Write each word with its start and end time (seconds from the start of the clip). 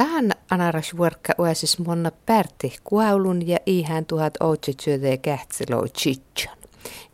Tähän 0.00 0.32
anaras 0.50 0.96
vuorkka 0.96 1.32
uasis 1.38 1.78
monna 1.78 2.10
pärti 2.26 2.76
kuaulun 2.84 3.48
ja 3.48 3.58
ihan 3.66 4.06
tuhat 4.06 4.34
ootsetsyötä 4.40 5.06
ja 5.06 5.16
kähtsiloi 5.16 5.88
chitson. 5.88 6.56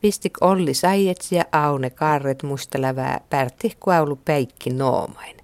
Vistik 0.03 0.33
Olli 0.41 0.75
Saijets 0.75 1.33
ja 1.33 1.45
Aune 1.53 1.91
Kaarret 1.91 2.43
mustelävää 2.43 3.21
pärti 3.31 3.77
kuaulu 3.81 4.17
peikki 4.25 4.71
noomain. 4.71 5.37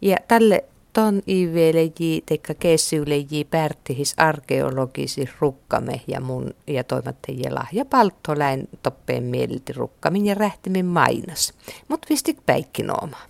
Ja 0.00 0.16
tälle 0.28 0.64
ton 0.92 1.22
iveleji 1.28 2.22
teikka 2.26 2.54
kessyyleji 2.54 3.44
pärtihis 3.50 4.14
arkeologisi 4.16 5.30
rukkame 5.40 6.00
ja 6.06 6.20
mun 6.20 6.54
ja 6.66 6.84
toimattajia 6.84 7.54
lahja 7.54 7.84
palttoläin 7.84 8.68
toppeen 8.82 9.24
mielti 9.24 9.72
rukkamin 9.72 10.26
ja 10.26 10.34
rähtimin 10.34 10.86
mainas. 10.86 11.52
Mut 11.88 12.06
vistik 12.10 12.38
peikki 12.46 12.82
nooma. 12.82 13.29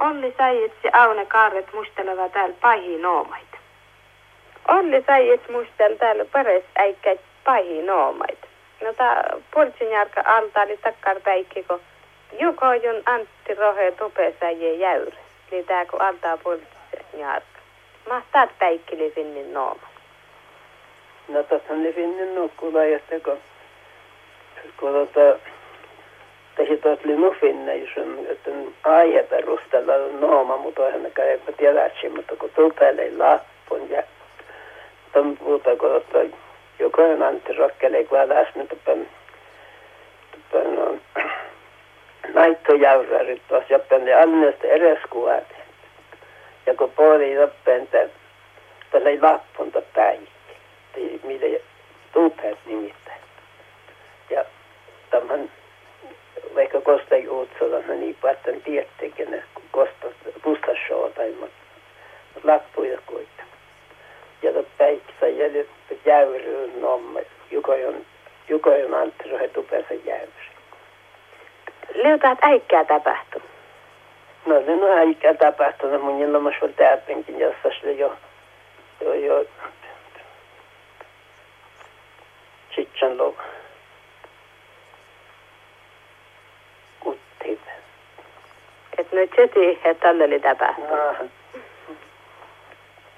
Olli 0.00 0.34
Saijets 0.38 0.76
ja 0.84 0.90
Aune 0.92 1.26
Kaarret 1.26 1.72
musteleva 1.74 2.28
täällä 2.28 2.54
pahi 2.60 2.98
noomaita. 2.98 3.56
Olli 4.68 5.04
Saijets 5.06 5.48
mustel 5.48 5.94
täällä 5.94 6.24
pares 6.24 6.64
äikkä 6.76 7.16
pahi 7.44 7.82
noomaita. 7.82 8.46
No 8.82 8.92
tää 8.92 9.24
poltsin 9.54 9.90
jarka 9.90 10.22
alta 10.24 10.60
oli 10.62 10.76
takkar 10.76 11.20
päikki, 11.20 11.62
kun 11.62 11.80
Jukojun 12.40 13.02
Antti 13.06 13.54
Rohe 13.54 13.92
tupesäjä 13.92 14.72
jäyre. 14.72 15.16
Eli 15.52 15.62
tää 15.62 15.86
kun 15.86 16.02
altaa 16.02 16.36
poltsin 16.36 16.68
jarka. 17.18 17.60
Mahtaa 18.08 18.46
päikkili 18.58 19.10
finnin 19.10 19.54
nooma. 19.54 19.88
No 21.28 21.42
tottahan 21.42 21.82
ne 21.82 21.92
finnin 21.92 22.34
nukkula, 22.34 22.84
että 22.84 23.20
kun, 23.20 23.38
kun 24.76 24.92
tota, 24.92 25.50
finne, 27.40 27.76
jos 27.76 27.90
on, 27.96 28.18
että 28.28 28.50
aihe 28.84 29.22
perustella 29.22 29.92
nooma, 30.20 30.56
mutta 30.56 30.86
eihän 30.86 31.12
kai 31.12 31.28
eipä 31.28 31.52
tiedä, 31.52 31.90
mutta 32.16 32.36
kun 32.36 32.50
tupelee 32.54 33.16
lappun 33.16 33.90
ja 33.90 34.02
ton 35.12 35.36
puhuta, 35.36 35.76
kun 35.76 35.90
tota, 35.90 36.36
jokainen 36.78 37.22
Antti 37.22 37.52
Rokkele, 37.52 38.04
kun 38.04 38.68
tuppen, 38.68 39.08
tuppen 40.32 40.76
no, 40.76 40.96
naittojäyrärit 42.34 43.42
tuossa 43.48 43.72
joppen 43.72 44.04
ne 44.04 44.14
annesta 44.14 44.66
edes 44.66 44.98
kuvat. 45.10 45.44
Ja 46.66 46.74
kun 46.74 46.90
puoli 46.90 47.32
joppen, 47.32 47.88
tällä 48.90 49.10
ei 49.10 49.20
lappunta 49.20 49.82
päikki, 49.94 51.20
mitä 51.22 51.46
tupeet 52.12 52.58
nimittäin. 52.66 53.20
Ja 54.30 54.44
tämän 55.10 55.50
vaikka 56.60 56.80
kosta 56.80 57.16
juutsolla, 57.16 57.94
niin 57.94 58.16
päätän 58.22 58.62
tietenkin, 58.62 59.42
kun 59.54 59.64
kosta 59.70 60.06
pustashoa 60.42 61.10
tai 61.10 61.34
lappuja 62.44 62.98
kuitenkin. 63.06 63.44
Ja 64.42 64.52
tuot 64.52 64.68
päikkisä 64.78 65.28
jäljellä 65.28 65.70
jäyryyn 66.04 66.80
nomme, 66.80 67.26
Jukojon, 67.50 68.06
Jukojon 68.48 68.94
Antti 68.94 69.30
Rohe 69.30 69.48
tupeensa 69.48 69.94
jäyry. 69.94 70.32
Leutat 71.94 72.38
äikkää 72.42 72.84
tapahtu. 72.84 73.42
No 74.46 74.62
se 74.66 74.72
on 74.72 74.98
äikkää 74.98 75.34
tapahtunut, 75.34 76.02
mun 76.02 76.22
ilmas 76.22 76.54
oli 76.62 76.72
täältäkin, 76.72 77.38
jossa 77.38 77.68
se 77.80 77.92
jo, 77.92 78.16
jo, 79.00 79.14
jo, 79.14 79.44
sitten 82.74 83.18
lo, 83.18 83.24
kuttiin. 83.32 83.49
Että 89.22 89.94
tälle 90.00 90.24
oli 90.24 90.40
tapahtunut. 90.40 90.90
Ah, 90.90 91.16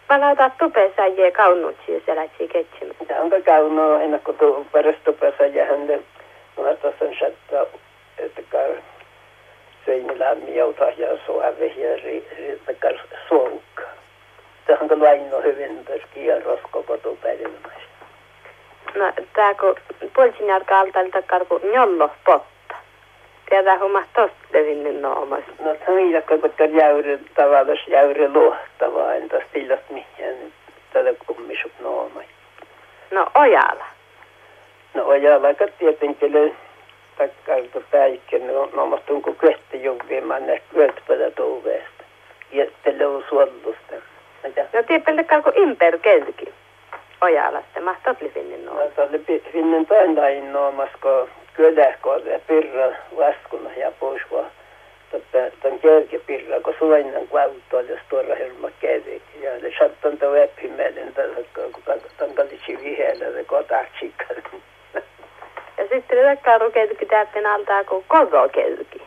Palautaa 0.08 0.50
tupeessa 0.50 1.06
jää 1.06 1.30
kaunutsia 1.30 2.00
sellaisia 2.06 2.48
ketsimään. 2.48 2.96
ja 3.08 3.20
onko 3.20 3.40
käynyt 3.44 4.02
ennen 4.02 4.20
kuin 4.20 4.38
tuu 4.38 4.66
perustupessa 4.72 5.46
ja 5.46 5.64
hänelle, 5.64 6.02
mä 6.62 6.74
tuossa 6.74 7.04
on 7.04 7.14
shattaa, 7.14 7.66
että 8.18 8.42
seinillä 9.86 10.34
miauta 10.34 10.84
ja 10.84 11.08
suave 11.26 11.66
ja 11.66 11.96
ri, 11.96 12.28
ri, 12.36 12.60
ri, 12.82 12.98
suonka. 13.28 13.82
Tähän 14.66 14.88
kun 14.88 15.02
laino 15.02 15.40
hyvin 15.40 15.84
pyrkii 15.86 16.26
ja 16.26 16.40
roskoko 16.44 16.96
tupeilmassa. 16.96 17.88
No 18.94 19.12
tää 19.32 19.54
kun 19.54 19.76
poltsin 20.16 20.46
jarka 20.46 20.80
alta 20.80 20.98
takkar 21.12 21.44
kun 21.44 21.60
njollo 21.72 22.10
potta. 22.24 22.52
Tiedä 23.52 23.78
homma 23.78 24.02
tosta 24.14 24.36
levinnyt 24.52 25.00
noomas. 25.00 25.44
No 25.64 25.74
tämä 25.74 25.98
on 25.98 26.10
jakko, 26.10 26.38
kun 26.38 26.74
jäyry 26.74 27.20
tavallaan 27.34 27.78
jäyry 27.86 28.32
luohtavaa, 28.32 29.14
entä 29.14 29.40
stillat 29.48 29.90
mihin 29.90 30.52
tätä 30.92 31.14
kummisut 31.26 31.72
noomai. 31.80 32.24
No 33.10 33.26
ojala. 33.34 33.84
No 34.94 35.04
ojalla 35.04 35.46
aika 35.46 35.66
tietenkin 35.78 36.56
takkailta 37.18 37.80
päikkeen, 37.90 38.46
no 38.46 38.68
noomastun 38.72 39.22
kun 39.22 39.36
köhti 39.36 39.84
juvimaan 39.84 40.46
ne 40.46 40.62
köhtpätä 40.74 41.30
tuuveesta. 41.30 42.04
Ja 42.52 42.66
tälle 42.84 43.06
on 43.06 43.24
suollusta. 43.28 43.94
No 44.44 44.82
takkar 45.16 45.42
kun 45.42 45.52
imper 45.56 45.98
kelki. 45.98 46.52
Ojala 47.20 47.60
sitten 47.60 47.84
mahtot 47.84 48.22
levinnyt 48.22 48.64
no, 48.64 48.72
noomas. 48.74 48.94
se 48.94 49.02
oli 49.02 49.42
finnen 49.52 49.86
päin 49.86 50.52
noomas, 50.52 50.90
kun 51.02 51.41
kyläkoon 51.54 52.26
ja 52.26 52.38
pirra 52.38 52.92
vaskuna 53.16 53.70
ja 53.76 53.92
pois 54.00 54.22
vaan. 54.32 54.50
Tämän 55.32 55.80
kärkipirra, 55.80 56.60
kun 56.60 56.74
suoinen 56.78 57.28
kuautu, 57.28 57.78
jos 57.88 58.00
tuolla 58.08 58.34
hirma 58.34 58.70
kävi. 58.80 59.22
Ja 59.42 59.50
ne 59.58 59.72
sattan 59.78 60.18
tuo 60.18 60.34
eppimellen, 60.34 61.14
kun 61.72 61.82
tämän 62.16 62.34
kallitsi 62.34 62.78
vihellä, 62.84 63.32
se 63.32 63.44
kotahtsikka. 63.44 64.24
Ja 65.78 65.88
sitten 65.88 66.24
takkar 66.24 66.60
kun 66.60 66.72
kelki 66.72 67.06
täytten 67.06 67.46
altaa 67.46 67.84
kun 67.84 68.04
kogo 68.08 68.48
kelki. 68.48 69.02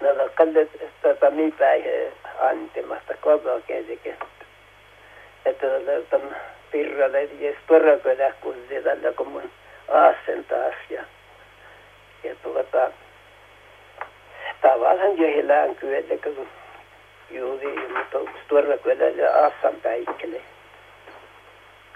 No, 0.00 0.12
no, 0.12 0.28
kallit 0.34 0.70
tätä 1.02 1.30
mi 1.30 1.52
päihä 1.58 2.12
antimasta 2.40 3.14
koko 3.20 3.60
käsikin. 3.66 4.16
Että 5.46 5.66
tämän 6.10 6.36
pirralle, 6.70 7.22
ja 7.22 7.52
tuolla 7.66 7.96
kylä, 7.96 8.32
kun 8.40 8.54
se 8.68 8.82
tällä 8.82 9.12
kun 9.12 9.28
mun 9.28 9.50
aasen 9.88 10.44
taas. 10.44 10.74
Ja, 10.90 11.02
ja 12.26 12.34
tuota, 12.42 12.90
tavallaan 14.62 15.18
jehillään 15.18 15.74
kyllä, 15.74 16.16
kun 16.24 16.48
juuri, 17.30 17.88
mutta 17.88 18.18
tuolla 18.48 18.78
kylä 18.78 19.04
ja 19.04 19.30
aasan 19.30 19.74
päikkele. 19.82 20.40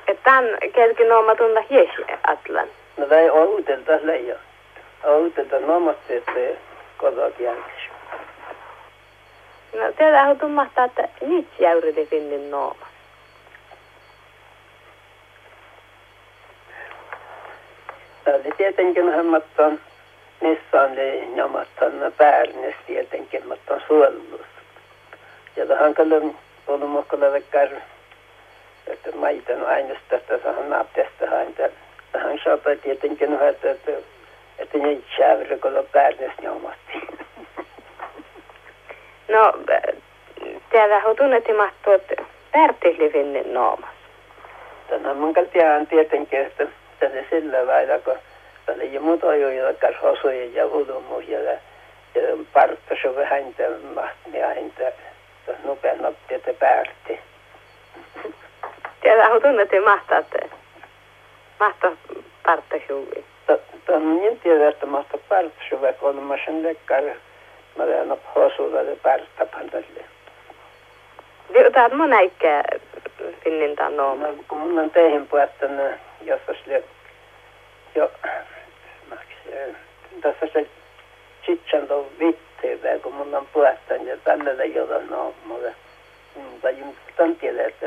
Että 0.09 0.31
tämän 0.31 0.59
kelki 0.75 1.05
nooma 1.05 1.35
tunna 1.35 1.61
hiesi 1.71 2.03
atlan. 2.27 2.69
No, 2.97 3.07
tai 3.07 3.31
outelta 3.31 3.93
leija. 4.03 4.37
Outelta 5.05 5.59
nomasti, 5.59 6.17
että 6.17 6.33
jälkeen. 7.39 7.91
No 9.73 9.93
tiedä 9.99 10.27
kun 10.27 10.39
tummahtaa, 10.39 10.85
että 10.85 11.09
nyt 11.21 11.49
jäyri 11.59 12.07
finnin 12.07 12.51
nooma. 12.51 12.87
Eli 18.27 18.53
tietenkin 18.57 19.15
hammattaan 19.15 19.81
missään 20.41 20.93
oli 20.93 21.37
jamattaan 21.37 22.13
päärnes 22.17 22.75
tietenkin, 22.87 23.49
mutta 23.49 23.75
on 23.75 23.81
suollus. 23.87 24.47
Ja 25.57 25.67
tähän 25.67 25.95
kyllä 25.95 26.17
ollut 26.67 26.91
mukaan 26.91 27.33
vekkär, 27.33 27.69
että 28.87 29.11
maitan 29.17 29.67
aineesta, 29.67 30.17
että 30.17 30.39
saadaan 30.43 30.71
naapteesta 30.71 31.31
hainta. 31.31 31.63
Tähän 32.13 32.41
saapaa 32.45 32.77
tietenkin 32.83 33.39
että, 33.49 33.71
että, 33.71 33.91
että 34.59 34.79
ne 34.79 34.99
kun 35.63 35.77
on 35.77 35.87
päärnes 35.93 36.33
jamasti. 36.43 36.93
No 39.29 39.53
tiedä 40.71 41.01
kun 41.01 41.17
tunnetti 41.17 41.53
mahtuu, 41.53 41.93
että 41.93 42.15
pärtihli 42.53 43.11
finnin 43.11 43.55
noomas. 43.55 43.91
Tänään 44.89 45.17
mun 45.17 45.35
tietenkin, 45.87 46.41
että 46.41 46.67
tänne 47.01 47.27
sillä 47.31 47.67
lailla, 47.67 47.99
kun 47.99 48.15
ja 50.55 50.67
ulumuja 50.67 51.41
ja, 51.41 51.53
ja 52.15 52.23
parttasu 52.53 53.17
vähän 53.17 53.55
mahtia 53.95 54.47
häntä 54.47 54.93
nopean 55.65 56.03
nopea, 56.03 56.37
että 56.37 56.55
päärti. 56.55 57.21
Tiedä 59.01 59.29
kun 59.29 59.43
tunnetti 59.43 59.81
mahtaa, 59.81 60.19
että 60.19 60.39
mahtaa 61.61 61.93
parttahjuvi. 62.47 63.25
Tämä 63.47 63.59
on 63.99 64.17
niin 64.17 64.41
tiedä, 64.41 64.69
että 64.69 64.87
mahtaa 64.87 65.21
parttasu 65.29 65.81
vaikka 65.81 66.07
on 66.07 66.23
mä 66.23 66.37
sen 66.45 66.63
lekkar. 66.63 67.03
Mä 67.77 67.85
olen 67.85 68.19
hosuilla 68.35 68.83
ja 68.83 68.97
partta 69.03 69.47
pantalle. 69.47 70.05
Liutat 71.55 71.93
mun 71.93 72.13
äikkää 72.13 72.63
finnin 73.45 73.77
tämän 73.77 73.97
nooma. 73.97 74.27
No, 74.27 74.35
kun 74.49 74.59
mun 74.59 74.79
on 74.79 74.91
teihin 74.91 75.27
puhuttanut, 75.27 75.93
jos 76.21 76.41
sille 76.65 76.83
jo, 77.95 78.11
tässä 80.21 80.47
se 80.53 80.67
Chichan 81.45 81.87
on 81.91 82.07
vitteivä, 82.19 82.99
kun 82.99 83.15
mun 83.15 83.35
on 83.35 83.47
puhuttanut 83.53 84.07
ja 84.07 84.17
tällä 84.17 84.63
ei 84.63 84.81
ole 84.81 85.03
noomalle. 85.05 85.75
Mm. 86.37 86.93
tantielle, 87.17 87.65
että 87.65 87.87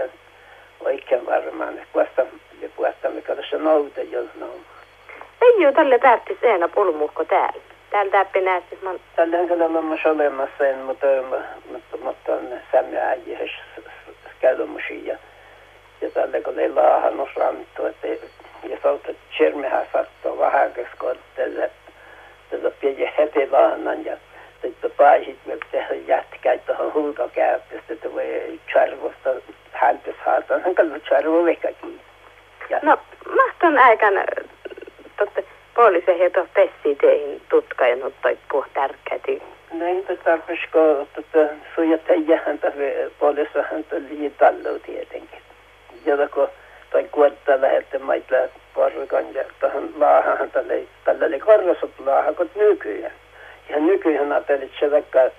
oikein 0.79 1.25
varmaan, 1.25 1.73
että 1.73 1.99
vasta 1.99 2.25
ja 2.61 2.69
puhasta 2.75 3.09
mikä 3.09 3.35
tässä 3.35 3.57
nouta 3.57 4.01
jolloin. 4.01 4.65
Ei 5.41 5.65
ole 5.65 5.73
tälle 5.73 5.99
päättis 5.99 6.37
eena 6.43 6.67
pulmuhko 6.67 7.25
täällä. 7.25 7.61
Täällä 7.89 8.11
täppi 8.11 8.41
näyttäis 8.41 8.81
man. 8.81 8.99
Tällä 9.15 9.65
on 9.65 9.85
myös 9.85 10.05
olemassa, 10.05 10.67
en, 10.67 10.77
mutta, 10.77 11.07
mutta, 11.71 11.97
mutta 11.97 12.33
on 12.33 12.59
sämmö 12.71 12.99
äijäs 12.99 13.51
käytämusia. 14.39 15.17
Ja 16.01 16.11
tällä 16.11 16.41
kun 16.41 16.59
ei 16.59 16.69
laahannut 16.69 17.29
ranttu, 17.35 17.85
että 17.85 18.07
ja 18.69 18.77
sauta 18.83 19.13
tjermehän 19.37 19.87
koska 20.75 21.15
tällä, 21.35 21.69
tällä 22.49 22.71
pieni 22.71 23.13
heti 23.17 23.49
laahannan 23.51 24.05
ja 24.05 24.17
sitten 24.61 24.91
paisit 24.91 25.39
me 25.45 25.57
tehdä 25.71 25.95
jätkäi 25.95 26.59
tuohon 26.59 26.93
huutokäytöstä, 26.93 27.93
että 27.93 28.13
voi 28.13 28.59
charvosta 28.71 29.29
häntä 29.71 30.11
saada, 30.25 30.59
hän 30.59 30.75
kallu 30.75 30.99
charvo 30.99 31.45
vekakin. 31.45 31.99
No, 32.81 32.97
mahton 33.35 33.77
aikana 33.77 34.21
totta 35.17 35.41
poliisi 35.75 36.19
heitä 36.19 36.45
pessi 36.53 36.95
teihin 37.01 37.41
tutka 37.49 37.87
ja 37.87 37.97
toi 38.21 38.37
puh 38.51 38.67
tärkeäti. 38.73 39.43
No 39.73 39.85
ei 39.85 40.17
tarvitsiko 40.23 41.07
tota, 41.15 41.53
sujata 41.75 42.13
häntä 42.45 42.71
poliisi 43.19 43.59
häntä 43.71 43.95
liitallu 44.09 44.79
tietenkin. 44.85 45.39
Jotako 46.05 46.49
tai 46.93 47.03
kuottaa 47.11 47.61
lähette 47.61 47.99
maita 47.99 48.35
porrukan 48.73 49.33
ja 49.33 49.43
laahan 49.97 50.51
tälle, 50.51 50.83
tälle 51.03 51.39
korvasut 51.39 51.91
laahan 52.05 52.35
kuin 52.35 52.51
nykyään. 52.55 53.13
Ja 53.69 53.79
nykyään 53.79 54.31
ajattelin, 54.31 54.63
että 54.63 54.79
se 54.79 54.89
takkar, 54.89 55.29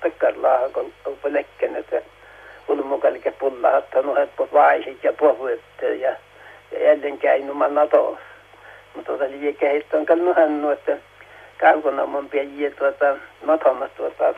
takkar 0.00 0.34
laahan 0.36 0.72
kun 0.72 0.92
on 1.04 1.16
lekken, 1.28 1.76
että 1.76 2.02
ulmukalike 2.68 3.30
pulla 3.30 3.70
ottanut, 3.70 4.18
että 4.18 4.42
vaisit 4.52 5.04
ja 5.04 5.12
puhuitte 5.12 5.94
ja, 5.94 6.16
ja 6.72 6.84
jälleen 6.84 7.18
käinuman 7.18 7.74
natossa. 7.74 8.24
Mutta 8.94 9.12
tuota 9.12 9.30
liikeheistä 9.30 9.96
on 9.96 10.34
hannu, 10.36 10.70
että 10.70 10.96
kaukonamon 11.60 12.28
pieniä 12.28 12.70
tuota, 12.70 13.16
matamat 13.44 13.94
tuota, 13.96 14.34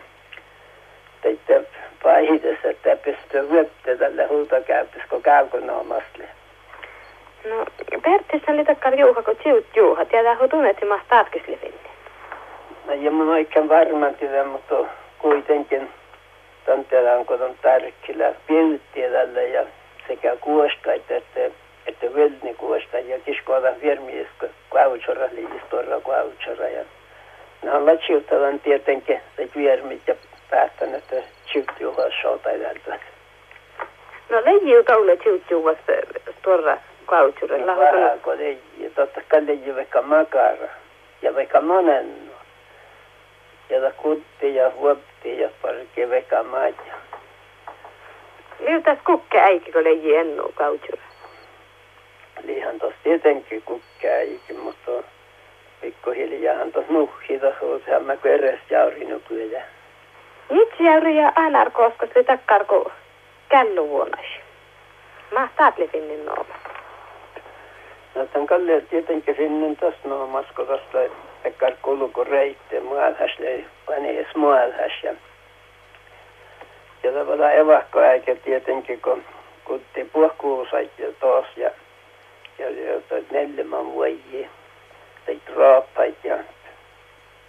teitte 1.22 1.62
paihitessa, 2.02 2.68
että 2.68 2.96
pystyy 2.96 3.50
vyöptä 3.50 3.96
tälle 3.96 4.26
huutokäytössä, 4.26 5.08
kun 5.10 5.22
kaukonamasta. 5.22 6.22
No, 7.44 7.66
Pertissä 8.02 8.52
oli 8.52 9.00
juuha, 9.00 9.22
kun 9.22 9.36
tiut 9.36 9.66
juuha. 9.76 10.04
Tiedä, 10.04 10.36
kun 10.36 10.48
tunnetti 10.48 10.86
maasta 10.86 11.08
tarkisliville. 11.08 11.90
No, 12.86 12.94
ja 12.94 13.10
mun 13.10 13.28
oikein 13.28 13.68
varmaan 13.68 14.14
tiedä, 14.14 14.44
mutta 14.44 14.74
kuitenkin 15.18 15.90
tantelaan, 16.66 17.26
kun 17.26 17.42
on 17.42 17.54
tärkeillä 17.62 18.34
piirtiä 18.46 19.10
tälle 19.10 19.48
ja 19.48 19.64
sekä 20.08 20.36
kuoskaita 20.36 21.14
että, 21.14 21.40
että 21.86 22.14
velni 22.14 22.54
kuosta 22.54 22.98
ja 22.98 23.18
kiskoada 23.18 23.74
firmies 23.80 24.28
kautsora, 24.70 25.28
liistorra 25.32 26.00
kautsora. 26.00 26.68
Ja 26.68 26.84
ne 27.62 27.72
on 27.72 27.86
latsiuttavan 27.86 28.60
tietenkin 28.60 29.20
se 29.36 29.48
viermit 29.56 30.02
ja 30.06 30.14
päättänyt, 30.50 30.96
että 30.96 31.28
chiutjuha 31.46 32.02
shota 32.20 32.50
täältä. 32.50 33.04
No, 34.30 34.42
leijiuta 34.44 34.96
ole 34.96 35.16
chiutjuhasta 35.16 35.92
torra 36.42 36.78
kautsura. 37.06 37.56
Vähän 37.66 38.20
kun 38.20 38.40
ei, 38.40 38.58
totta 38.94 39.20
kai 39.28 39.46
leiji 39.46 39.74
vaikka 39.74 40.02
makara 40.02 40.68
ja 41.22 41.34
vaikka 41.34 41.60
monenno. 41.60 42.32
Ja 43.68 43.90
kutti 43.96 44.54
ja 44.54 44.70
huopti 44.70 45.40
ja 45.40 45.48
parke 45.62 46.10
vaikka 46.10 46.42
maja. 46.42 46.74
Miltäs 48.60 48.98
kukke 49.04 49.40
äiki, 49.40 49.72
kun 49.72 49.84
leiji 49.84 50.16
ennu 50.16 50.52
kautsura? 50.54 51.02
Lihan 52.44 52.78
tos 52.78 52.94
tietenkin 53.02 53.62
kukke 53.62 54.12
äiki, 54.12 54.52
mutta 54.52 54.90
pikkuhiljaahan 55.80 56.72
tos 56.72 56.88
nuhki 56.88 57.40
sehän 57.84 58.04
mä 58.04 58.16
kun 58.16 58.30
edes 58.30 58.60
jauri 58.70 59.04
nykyään. 59.04 59.66
Itse 60.50 60.84
jauri 60.84 61.16
ja 61.16 61.32
anar 61.34 61.70
koska 61.70 62.06
se 62.14 62.24
takkar 62.24 62.64
kun 62.64 62.92
källuvuonnas. 63.48 64.26
Mahtaat 65.34 65.78
lifinnin 65.78 66.26
tämän 68.14 68.46
Kalle 68.46 68.80
tietenkin 68.80 69.36
sinne 69.36 69.76
noomas, 70.04 70.46
kun 70.56 70.66
tuosta 70.66 70.98
takkar 71.42 71.72
kulku 71.82 72.24
reitte 72.24 72.80
mualhas, 72.80 73.30
ei 73.40 73.66
panees 73.86 74.26
mualhas 74.34 74.92
ja 75.02 75.14
ja 77.02 77.12
tavallaan 77.12 77.54
evakkoäikä 77.54 78.34
tietenkin, 78.34 79.00
kun 79.00 79.24
kutti 79.64 80.04
puhkuusait 80.04 80.98
ja 80.98 81.12
tos 81.20 81.46
ja 81.56 81.70
ja, 82.58 82.70
ja 82.70 83.22
neljämän 83.30 83.86
vuoji 83.86 84.48
tai 85.26 85.40
raapait 85.56 86.24
ja 86.24 86.38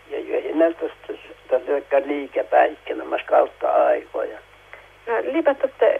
ja 0.10 0.19
jo 0.19 0.56
näytöstä 0.56 1.13
tässä 1.48 2.01
liikepäikkänä 2.06 3.04
mas 3.04 3.21
kautta 3.25 3.71
aikoja. 3.71 4.38
No 5.07 5.13
lipatutte 5.21 6.00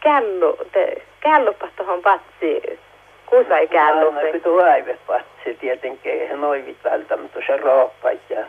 källu, 0.00 0.58
te 0.72 1.02
källupas 1.20 1.70
tuohon 1.76 2.02
patsiin. 2.02 2.78
Kuusa 3.26 3.58
ei 3.58 3.68
källu. 3.68 4.10
No, 4.10 4.20
pitu 4.32 4.58
aivet 4.58 5.00
patsi 5.06 5.54
tietenkin, 5.60 6.12
eihän 6.12 6.40
noivit 6.40 6.84
välttämättä 6.84 7.40
se 7.46 7.56
raapait 7.56 8.30
ja 8.30 8.44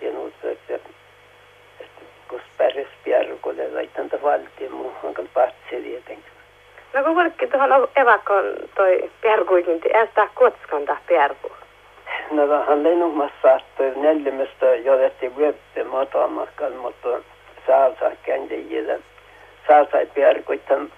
tienut, 0.00 0.34
että 0.44 0.78
kun 2.28 2.40
pärjäs 2.58 2.88
pierukolle 3.04 3.68
laitan 3.74 4.10
valtiin 4.22 4.72
muuhun, 4.72 5.14
kun 5.14 5.28
patsi 5.34 5.82
tietenkin. 5.82 6.32
No 6.94 7.04
kun 7.04 7.16
vaikka 7.16 7.46
tuohon 7.46 7.88
evakon 7.96 8.44
toi 8.74 9.10
pierkuikin, 9.20 9.80
ei 9.94 10.06
sitä 10.06 10.28
kuotskonta 10.34 10.96
pierku. 11.06 11.52
No 12.30 12.48
vähän 12.48 12.82
lennumassa 12.82 13.54
että 13.54 14.00
neljämästä 14.00 14.74
johdettiin 14.74 15.36
vyöppi 15.36 15.84
matamakkaan, 15.84 16.72
mutta 16.72 17.08
saasa 17.66 18.10
kääntäjille. 18.22 19.00
Saasa 19.68 19.98
pierkuitan 20.14 20.92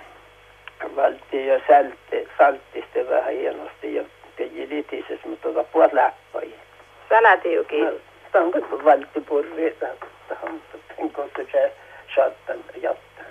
valtio 0.97 1.61
salti, 1.69 2.29
saltiste 2.39 3.09
vähän 3.09 3.33
hienosti 3.33 3.95
ja 3.95 4.05
teki 4.37 4.69
litisessä, 4.69 5.29
mutta 5.29 5.49
tota 5.49 5.65
puolet 5.65 5.93
lappoi. 5.93 6.55
Sanatiuki. 7.09 7.81
No, 7.81 7.93
tahon 8.33 8.53
kun 8.53 8.85
valtti 8.85 9.21
purri, 9.21 9.77
tahon 10.29 10.61
kun 11.13 11.31
se 11.53 11.73
shottan 12.15 12.65
jottan. 12.83 13.27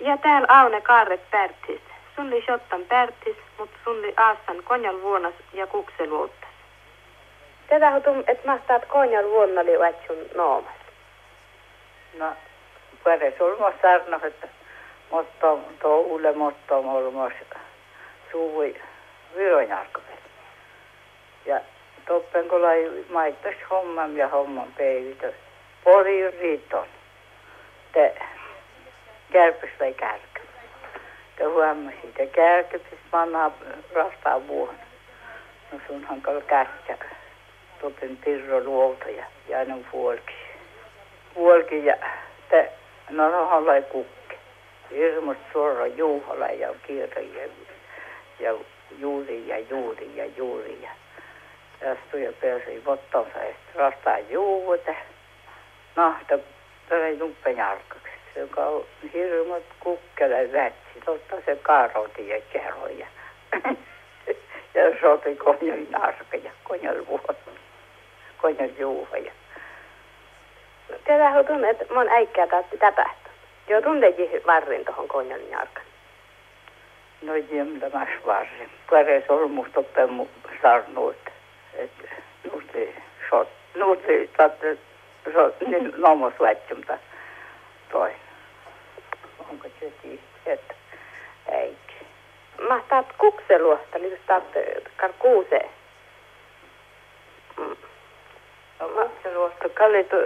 Ja 0.00 0.16
täällä 0.16 0.46
Aune 0.50 0.80
Kaarre 0.80 1.18
Pärtis. 1.30 1.80
Sun 2.16 2.30
li 2.30 2.42
shottan 2.42 2.84
Pärtis, 2.84 3.36
mut 3.58 3.70
sun 3.84 4.02
li 4.02 4.14
aastan 4.16 4.62
konjal 4.64 5.00
vuonas 5.02 5.34
ja 5.52 5.66
kukseluuttas. 5.66 6.50
Tätä 7.68 7.90
hutum, 7.90 8.24
et 8.26 8.44
mahtaat 8.44 8.84
konjal 8.84 9.24
vuonna 9.24 9.64
li 9.64 9.72
sun 10.06 10.16
noomas. 10.34 10.76
No, 12.18 12.32
puhere 13.04 13.34
sulmo 13.38 13.72
sarno, 13.82 14.20
että 14.22 14.48
mutta 15.10 15.56
toulle, 15.82 16.32
mutta 16.32 16.76
olmos 16.76 17.32
suvui 18.32 18.76
vyronjarkovel. 19.36 20.16
Ja 21.46 21.60
toppen 22.06 22.48
kun 22.48 22.62
lai 22.62 23.04
maittas 23.08 23.54
homman 23.70 24.16
ja 24.16 24.28
homman 24.28 24.68
peivitö. 24.76 25.32
Pori 25.84 26.30
riiton. 26.30 26.86
Te 27.92 28.14
kärpys 29.32 29.70
vai 29.80 29.94
kärkä. 29.94 30.40
Te 31.36 31.44
huomasin, 31.44 32.12
te 32.16 32.26
kärkäpis 32.26 32.98
manna 33.12 33.50
rastaa 33.94 34.46
vuonna. 34.46 34.86
No 35.72 35.78
sunhan 35.86 36.20
kal 36.20 36.40
kättä. 36.40 36.96
Toppen 37.80 38.16
pirro 38.16 38.60
luolta 38.60 39.08
ja 39.08 39.24
jäänyt 39.48 39.86
vuolki. 39.92 40.34
Vuolki 41.34 41.84
ja 41.84 41.96
te, 42.48 42.72
no 43.10 43.30
no 43.30 43.66
lai 43.66 43.82
kukki. 43.82 44.25
Hirmus 44.90 45.36
suora 45.52 45.86
juuhola 45.86 46.46
ja 46.46 46.74
kirja 46.86 47.42
ja, 48.40 48.54
juuri 48.98 49.48
ja 49.48 49.58
juuri 49.58 50.16
ja 50.16 50.26
juuri 50.26 50.78
ja 50.82 50.90
tästä 51.80 52.18
ja 52.18 52.32
pääsi 52.32 52.84
vottonsa 52.84 53.38
ja 53.38 53.54
rastaa 53.74 54.18
juuta. 54.18 54.94
Tämä 56.88 57.06
ei 57.06 57.16
nuppe 57.16 57.50
jarkaksi. 57.50 58.10
Se 58.34 58.48
on 58.56 58.86
hirmat 59.14 59.62
kukkele 59.80 60.52
vätsi, 60.52 61.00
totta 61.04 61.36
se 61.46 61.56
karoti 61.62 62.28
ja 62.28 62.40
keroja. 62.52 63.06
ja 64.74 65.00
sopi 65.00 65.36
konjal 65.36 65.78
narka 65.90 66.36
ja 66.36 66.50
konjal 66.64 67.06
vuotta. 67.06 67.50
Konjal 68.38 68.70
juuha 68.78 69.16
ja. 69.16 69.32
Tätä 71.04 71.32
hutun, 71.38 71.64
että 71.64 71.84
mun 71.94 72.08
äikkää 72.08 72.46
taatti 72.46 72.78
täpähtä. 72.78 73.25
Jo 73.68 73.82
tunteekin 73.82 74.42
varrin 74.46 74.84
tuohon 74.84 75.08
konjalin 75.08 75.50
jarkan. 75.50 75.82
No 77.22 77.34
jämtämäs 77.34 78.08
varsin. 78.26 78.70
Pare 78.90 79.24
solmusta 79.26 79.80
oppemu 79.80 80.28
sarnuut. 80.62 81.16
Että 81.74 82.08
nuutti 82.50 82.94
shot. 83.28 83.48
Nuutti 83.74 84.30
tatte 84.36 84.78
shot. 85.32 85.60
Niin 85.60 85.92
nomos 85.96 86.32
lätsumta. 86.40 86.98
Toi. 87.92 88.12
Onko 89.50 89.68
se 89.80 89.92
se 90.02 90.18
että 90.52 90.74
äiti. 91.52 91.94
Mahtaat 92.68 93.06
kukseluosta, 93.18 93.98
niin 93.98 94.18
taat 94.26 94.44
karkuuse. 94.96 95.70
Mm. 97.56 97.76
No 98.80 98.88
kukseluosta, 98.88 99.68
kalli 99.68 100.04
tu, 100.04 100.16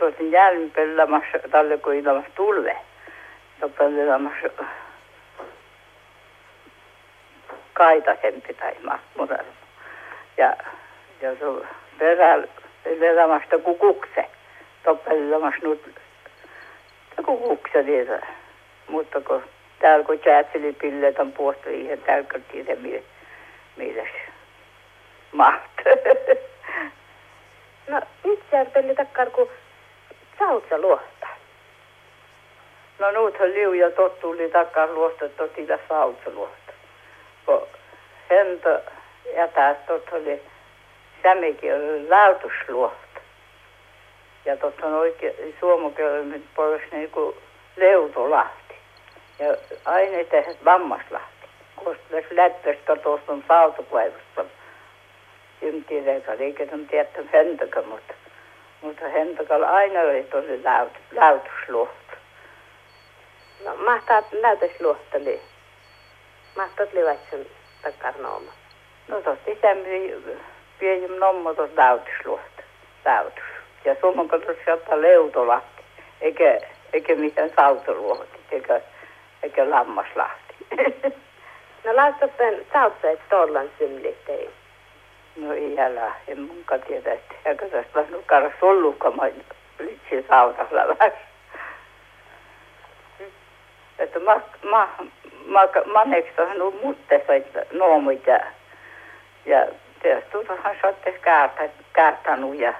nuut 0.00 0.14
sortunko 0.14 0.16
tosin 0.16 0.32
jälmpellämässä, 0.32 1.38
tälle 1.50 1.78
kun 1.78 1.94
ilmassa 1.94 2.30
tulve. 2.34 2.76
Topellelämässä 3.60 4.50
kaitaisempi 7.72 8.54
tai 8.54 8.74
mahmuudella. 8.82 9.52
Ja, 10.36 10.56
ja 11.20 11.36
se 11.36 11.46
elämästä 13.08 13.58
kukukse. 13.58 14.26
Topellelämässä 14.84 15.60
nyt 15.62 15.94
kukukse 17.26 17.82
niitä. 17.82 18.26
Mutta 18.88 19.20
kun 19.20 19.42
täällä 19.78 20.04
kun 20.04 20.18
tjäätseli 20.18 20.72
pilleet 20.72 21.18
on 21.18 21.32
puostu 21.32 21.70
ihan 21.70 21.98
täällä 21.98 22.40
tiedä 22.52 22.74
mille, 22.74 23.02
mille 23.76 24.08
mahtuu. 25.32 25.92
no 27.88 28.00
nyt 28.24 28.40
pelli 28.72 28.94
takkar 28.94 29.30
kun 29.30 29.48
sautsa 30.38 30.78
luosta. 30.78 31.26
No 32.98 33.10
nuuthan 33.10 33.54
liu 33.54 33.72
ja 33.72 33.90
tottuuli 33.90 34.50
takkar 34.50 34.88
luosta 34.88 35.28
totilla 35.28 35.78
sautsa 35.88 36.30
luosta. 36.30 36.72
Kun 37.46 37.66
hento 38.30 38.80
jätää 39.36 39.74
tot 39.74 40.08
oli 40.12 40.42
sämikin 41.22 41.74
oli 41.74 42.08
lautusluosta. 42.08 43.20
Ja 44.44 44.56
totta 44.56 44.86
on 44.86 44.94
oikein 44.94 45.56
suomukielinen 45.60 46.42
pois 46.54 46.82
niin 46.92 47.10
kuin 47.10 47.36
leutolahti. 47.76 48.74
Ja 49.38 49.56
aina 49.84 50.24
tehdä 50.30 50.54
lammaslahti. 50.64 51.48
Koska 51.76 52.02
tässä 52.10 52.36
lättöstä 52.36 52.96
tuosta 52.96 53.32
on 53.32 53.44
sautokaivusta. 53.48 54.44
Ymtireika 55.62 56.32
liiketon 56.38 56.86
tietty 56.86 57.28
hentoka, 57.32 57.82
mutta, 57.82 58.14
mutta 58.82 59.08
hentokalla 59.08 59.68
aina 59.68 60.00
oli 60.00 60.22
tosi 60.22 60.62
laut, 60.64 60.92
lautusluosta. 61.16 62.16
No 63.64 63.76
mahtaa 63.76 64.22
lautusluosta 64.42 65.18
Mahtaat 66.56 66.92
livatsen 66.92 67.46
takkar 67.82 68.14
nooma. 68.18 68.52
No 69.08 69.20
tosta 69.20 69.50
isämpi 69.50 70.14
pieni 70.78 71.18
nommo 71.18 71.54
tuossa 71.54 71.82
lautusluosta. 71.82 72.62
Lautus. 73.04 73.44
Ja 73.84 73.96
summan 74.00 74.28
tuossa 74.28 74.72
ottaa 74.72 75.00
leutolahti. 75.00 75.82
Eikä, 76.20 76.60
eikä 76.92 77.14
mitään 77.14 77.50
sautoluohti. 77.56 78.38
Eikä, 78.50 78.80
eikä 79.42 79.70
lammaslahti. 79.70 80.54
no 81.84 81.96
laustapen 81.96 82.66
sautseet 82.72 83.20
tollan 83.30 83.70
symlittei. 83.78 84.50
No 85.38 85.52
ei 85.52 85.80
älä, 85.80 86.14
en 86.28 86.40
munkaan 86.40 86.80
tiedä, 86.80 87.12
että 87.12 87.34
eikä 87.44 87.68
tästä 87.68 88.04
no 88.10 88.22
karra 88.26 88.50
sollukaan, 88.60 89.16
mä 89.16 89.22
litsin 89.78 90.24
sautalla 90.28 90.88
vähän. 90.88 91.12
Että 93.98 94.18
mä, 94.18 94.40
mä, 94.70 94.88
mä, 95.46 95.68
manneksi 95.92 96.40
on 96.40 96.62
ollut 96.62 96.82
muttessa, 96.82 97.34
että 97.34 97.66
noomut 97.72 98.26
ja, 98.26 98.40
ja 99.46 99.66
tuohan 100.32 100.76
saatte 100.82 101.20
käärtanut 101.92 102.54
ja 102.58 102.74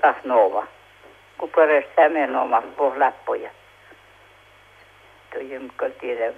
taas 0.00 0.16
noova. 0.24 0.66
Kun 1.38 1.50
perästä 1.50 1.90
tämän 1.96 2.36
omat 2.36 2.76
puh 2.76 2.96
läppuja. 2.96 3.50
Tuo 5.32 5.40
jemkol 5.42 5.90
tiedä. 6.00 6.32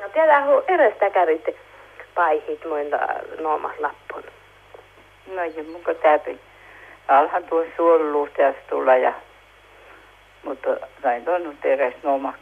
No 0.00 0.08
tiedä, 0.08 0.42
edestä 0.68 1.10
kävitte 1.10 1.54
paihit 2.14 2.64
muilla 2.64 2.98
noomas 3.40 3.78
lappun. 3.78 4.33
No 5.26 5.44
ja 5.44 5.64
muka 5.72 5.94
täpin. 5.94 6.40
Alhan 7.08 7.44
tuo 7.44 7.64
suoluhteessa 7.76 8.60
tulla 8.68 8.96
ja 8.96 9.12
mutta 10.44 10.76
näin 11.02 11.28
on 11.28 11.42
nyt 11.42 11.64
edes 11.64 11.94
nooma 12.02 12.34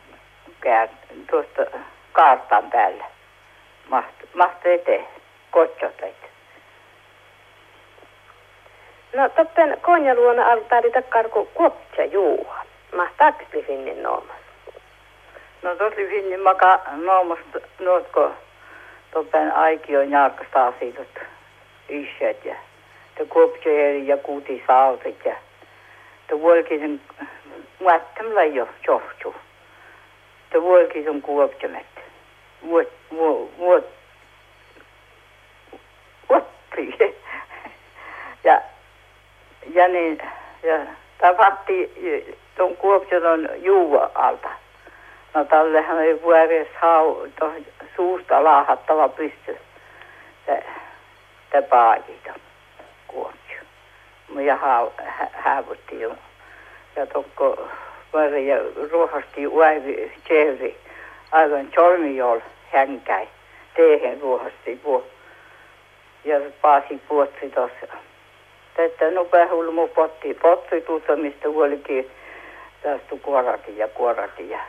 kää, 0.60 0.88
tuosta 1.30 1.78
kaartan 2.12 2.70
päällä. 2.70 3.04
Maht, 3.88 4.14
maht 4.34 4.66
eteen, 4.66 5.06
kotsot 5.50 6.02
No 9.12 9.28
toppen 9.28 9.78
konjaluona 9.80 10.46
altaari 10.46 10.90
takkarku 10.90 11.48
kuoptsa 11.54 12.04
juuha. 12.04 12.64
Mahtaaks 12.96 13.44
finnin 13.66 14.02
noomas? 14.02 14.42
No 15.62 15.76
tosi 15.76 16.08
finnin 16.08 16.40
maka 16.40 16.80
noomas 16.96 17.38
nuotko 17.80 18.32
toppen 19.10 19.52
aikio 19.52 20.02
jaakasta 20.02 20.66
asiat 20.66 21.18
ischet 21.88 22.44
ja 22.44 22.54
te 23.14 23.24
kuoptseeri 23.24 24.06
ja 24.08 24.16
kuti 24.16 24.62
sautit 24.66 25.24
ja 25.24 25.36
te 26.26 26.40
vuolkisen 26.40 27.00
muattamla 27.80 28.44
jo 28.44 28.68
johtu. 28.86 29.34
Te 30.50 30.62
vuolkisen 30.62 31.22
kuoptsemet. 31.22 31.86
Vuot, 32.66 32.88
vuot, 33.10 33.58
vuot, 33.58 33.84
vuotti. 36.28 36.94
ja 38.44 38.60
ja 39.74 39.88
niin, 39.88 40.18
ja 40.62 40.78
tapatti 41.20 41.92
tuon 42.56 42.76
Kuopionon 42.76 43.48
juua 43.56 44.10
alta. 44.14 44.48
No 45.34 45.44
tallehan 45.44 45.96
oli 45.96 46.22
vuoreessa 46.22 46.78
hau, 46.80 47.26
suusta 47.96 48.44
laahattava 48.44 49.08
pysty. 49.08 49.58
Se, 50.46 50.64
se 51.52 51.62
paajita 51.62 52.32
Kuopio. 53.12 53.60
Ja 54.44 54.56
hau, 54.56 54.90
hä, 55.04 55.28
hävutti 55.32 56.00
jo. 56.00 56.14
Ja 56.96 57.06
tokko 57.06 57.68
vuori 58.12 58.46
ja 58.46 58.56
ruohasti 58.92 59.46
uäivi 59.46 60.12
tsehri 60.24 60.76
aivan 61.32 61.68
jol 62.16 62.40
hänkäi. 62.72 63.28
Teehen 63.76 64.20
ruohasti 64.20 64.80
puo. 64.82 65.06
Ja 66.24 66.40
paasi 66.62 67.00
puotsi 67.08 67.50
tuossa 67.50 67.86
että 68.78 69.10
no 69.10 69.24
pähulmu 69.24 69.88
potti, 69.88 70.34
potti 70.34 70.80
tuossa, 70.80 71.16
mistä 71.16 71.48
huolikin 71.48 72.10
tästä 72.82 73.16
kuorati 73.22 73.78
ja 73.78 73.88
kuorati 73.88 74.50
ja 74.50 74.60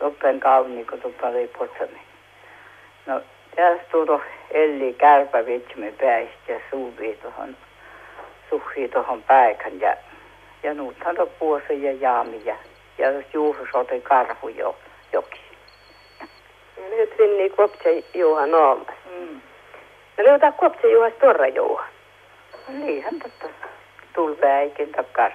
loppen 0.00 0.40
kauni, 0.40 0.84
kun 0.84 1.00
tuppa 1.00 1.26
oli 1.26 1.50
potsami. 1.58 2.00
No 3.06 3.20
tässä 3.56 3.86
tuossa 3.90 4.26
Elli 4.50 4.94
kärpä 4.94 5.46
vitsemme 5.46 5.92
päistä 5.92 6.52
ja 6.52 6.60
suuvii 6.70 7.16
tuohon, 7.16 7.56
suhii 8.50 8.88
tuohon 8.88 9.22
päikän 9.22 9.80
ja, 9.80 9.96
ja 10.62 10.74
nuuthan 10.74 11.20
on 11.20 11.30
puosi 11.38 11.82
ja 11.82 11.92
jaami 11.92 12.42
ja, 12.44 12.56
ja 12.98 13.08
juuhus 13.32 13.68
otin 13.74 14.02
karhu 14.02 14.48
jo, 14.48 14.76
joki. 15.12 15.40
Ja 16.76 16.96
nyt 16.96 17.18
vinni 17.18 17.50
kuopse 17.50 18.04
juuha 18.14 18.46
noomas. 18.46 18.96
Mm. 19.18 19.40
No 20.18 20.24
löytää 20.24 20.52
kuopse 20.52 20.88
juuha 20.90 21.10
torra 21.10 21.46
juuha. 21.46 21.84
Niinhän 22.68 23.18
totta. 23.18 23.48
Tulpäikin 24.14 24.92
takkar. 24.92 25.32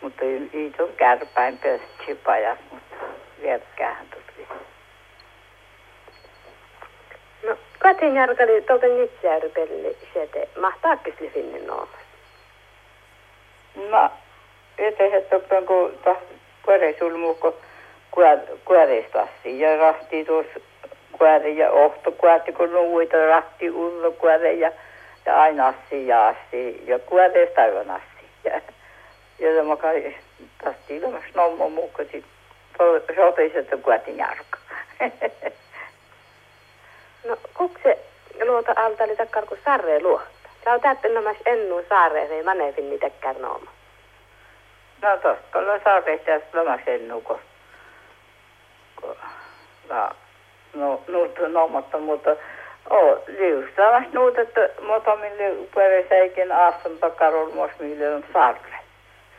Mutta 0.00 0.24
ei 0.24 0.72
tuon 0.76 0.92
kärpäin 0.96 1.58
päästä 1.58 2.22
pajas, 2.24 2.58
mutta 2.70 2.96
vietkäähän 3.42 4.06
tutki. 4.06 4.21
No, 7.82 7.88
katin 7.88 8.14
järkali 8.14 8.62
tuolta 8.62 8.86
nitsjärpelli 8.86 9.96
sieltä. 10.12 10.38
Mahtaakin 10.60 11.14
se 11.18 11.30
sinne 11.34 11.58
noomas? 11.58 11.88
No, 13.90 14.10
eteen 14.78 15.24
toppen 15.30 15.66
kun 15.66 15.98
kuoresulmuukko 16.64 17.56
kuoreistassi 18.64 19.60
ja 19.60 19.76
rahti 19.76 20.24
tuossa 20.24 20.60
kuore 21.12 21.50
ja 21.50 21.70
ohto 21.70 22.12
kuore, 22.12 22.52
kun 22.56 22.72
nuuita 22.72 23.26
rahti 23.26 23.70
ullo 23.70 24.12
kuore 24.12 24.52
ja 24.52 24.72
ja 25.26 25.42
aina 25.42 25.66
assi 25.66 26.06
ja 26.06 26.28
assi 26.28 26.82
ja 26.86 26.98
kuoreesta 26.98 27.62
aivan 27.62 27.90
assi. 27.90 28.06
Ja, 29.38 29.50
ja 29.52 29.62
mä 29.64 29.76
kai 29.76 30.16
taas 30.64 30.76
ilmas 30.88 31.24
nommo 31.34 31.68
mukaan 31.68 32.08
sit 32.12 32.24
sotiset 33.16 33.72
on 33.72 33.82
kuotin 33.82 34.18
jarka. 34.18 34.58
No 37.24 37.36
kukse 37.54 37.98
luota 38.44 38.72
alta 38.76 39.04
oli 39.04 39.16
takkar 39.16 39.46
kun 39.46 39.58
sarre 39.64 40.02
luotta. 40.02 40.48
Sä 40.64 40.72
oot 40.72 41.14
nämäs 41.14 41.36
ennu 41.46 41.84
saareen, 41.88 42.32
ei 42.32 42.42
manevin 42.42 42.90
niitä 42.90 43.10
kärnooma. 43.10 43.70
No 45.02 45.16
tosta, 45.16 45.58
on 45.58 45.80
saarreista 45.84 46.30
ja 46.30 46.40
lomas 46.52 46.80
ennu, 46.86 47.20
kun, 47.20 47.40
kun 49.00 49.16
no, 50.74 51.00
nuut 51.08 51.38
nomatta, 51.48 51.98
mutta 51.98 52.36
Oo, 52.90 53.24
liustavat 53.26 54.12
nuutet 54.12 54.54
motomille 54.86 55.66
peräseikin 55.74 56.52
aastan 56.52 56.98
takarol 56.98 57.50
mos 57.50 57.70
mille 57.78 58.14
on 58.14 58.24
sarve 58.32 58.76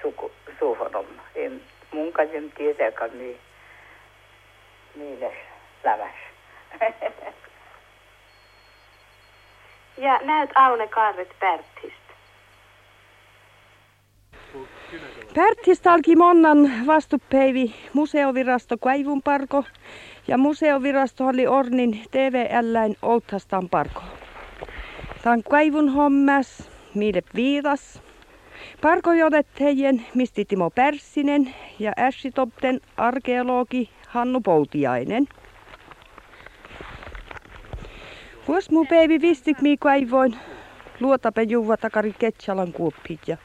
suku 0.01 0.31
suuhonom. 0.59 1.05
En 1.35 1.61
mun 1.91 2.13
kajem 2.13 2.51
tietääkään 2.51 3.17
niin, 3.17 3.39
niille 4.95 5.33
läväs. 5.83 6.15
Ja 9.97 10.19
näyt 10.23 10.49
Aune 10.55 10.87
Kaarret 10.87 11.39
Pärttistä. 11.39 12.13
Pärttistä 15.35 15.93
alki 15.93 16.15
monnan 16.15 16.71
vastupeivi 16.87 17.75
museovirasto 17.93 18.77
Kaivunparko 18.77 19.63
ja 20.27 20.37
museovirasto 20.37 21.27
oli 21.27 21.47
Ornin 21.47 22.03
TVLäin 22.11 22.95
Outastan 23.01 23.69
parko. 23.69 24.01
Tämän 25.23 25.43
kaivun 25.43 25.89
hommas, 25.89 26.69
mille 26.93 27.21
viitas. 27.35 28.01
Parkojodet 28.81 29.47
heidän 29.59 30.01
misti 30.13 30.45
Timo 30.45 30.69
Pärssinen 30.69 31.55
ja 31.79 31.91
Ässitopten 31.99 32.81
arkeologi 32.97 33.89
Hannu 34.07 34.41
Poutiainen. 34.41 35.27
Vuos 38.47 38.71
mu 38.71 38.85
päivi 38.85 39.21
vistik 39.21 39.61
mi 39.61 39.77
kaivoin 39.77 40.35
luotape 40.99 41.43
juva 41.43 41.77
takari 41.77 42.13
Ketsalan 42.19 42.73
kuoppit 42.73 43.27
ja 43.27 43.37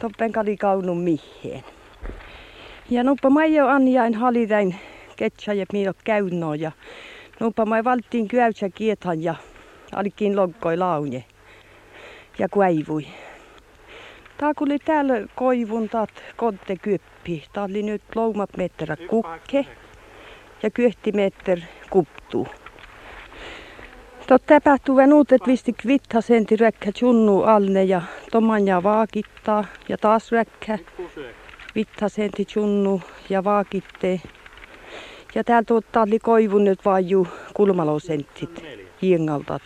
toppen 0.00 0.32
kali 0.32 0.56
kaunun 0.56 0.98
miheen. 0.98 1.64
Ja 2.90 3.04
nuppa 3.04 3.30
maijo 3.30 3.66
anjain 3.66 4.14
halitäin 4.14 4.74
ketsa 5.16 5.52
ja 5.52 5.66
miilo 5.72 5.92
käynnoo 6.04 6.54
ja 6.54 6.72
nuppa 7.40 7.66
mai 7.66 7.84
valttiin 7.84 8.28
kyäytsä 8.28 8.68
kietan 8.68 9.22
ja 9.22 9.34
alikin 9.94 10.36
loggoi 10.36 10.76
launje 10.76 11.24
ja 12.38 12.48
kuivui. 12.48 13.06
Tää 14.38 14.52
oli 14.60 14.78
täällä 14.78 15.14
koivun 15.34 15.88
taat 15.88 16.10
kontte 16.36 16.76
kyppi. 16.76 17.44
Tää 17.52 17.64
oli 17.64 17.82
nyt 17.82 18.02
loumat 18.14 18.56
meträ 18.56 18.96
kukke 18.96 19.66
ja 20.62 20.70
kyhti 20.70 21.12
metter 21.12 21.60
kuptuu. 21.90 22.46
Tot 24.28 24.46
tapahtuu 24.46 24.96
kvitta 25.82 26.20
senti 26.20 26.56
räkkä 26.56 26.92
chunnu 26.92 27.42
alne 27.42 27.84
ja 27.84 28.02
tomanja 28.30 28.82
vaakittaa 28.82 29.64
ja 29.88 29.98
taas 29.98 30.32
räkkä 30.32 30.78
vitta 31.74 32.08
senti 32.08 32.44
chunnu 32.44 33.00
ja 33.30 33.44
vaakitte. 33.44 34.20
Ja 35.34 35.44
täällä 35.44 35.64
tuottaa 35.66 36.02
oli 36.02 36.18
koivun 36.18 36.64
nyt 36.64 36.84
vaaju 36.84 37.26
kulmalosentit 37.54 38.64
jiengaltat 39.02 39.62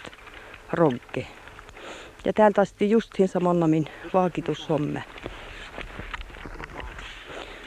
rogge. 0.72 1.26
Ja 2.24 2.32
täältä 2.32 2.60
asti 2.60 2.90
justiin 2.90 3.28
samonnamin 3.28 3.86
vaakitushomme. 4.14 5.02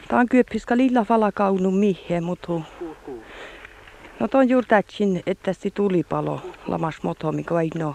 Tää 0.08 0.18
on 0.18 0.28
kyöppiska 0.28 0.76
lilla 0.76 1.06
valakaunu 1.08 1.70
mihe, 1.70 2.20
mutu 2.20 2.62
No 4.20 4.28
ton 4.28 4.48
juuri 4.48 4.66
tätsin, 4.66 5.22
että 5.26 5.52
se 5.52 5.70
tulipalo 5.70 6.40
lamas 6.66 7.02
motomi 7.02 7.44
no 7.74 7.94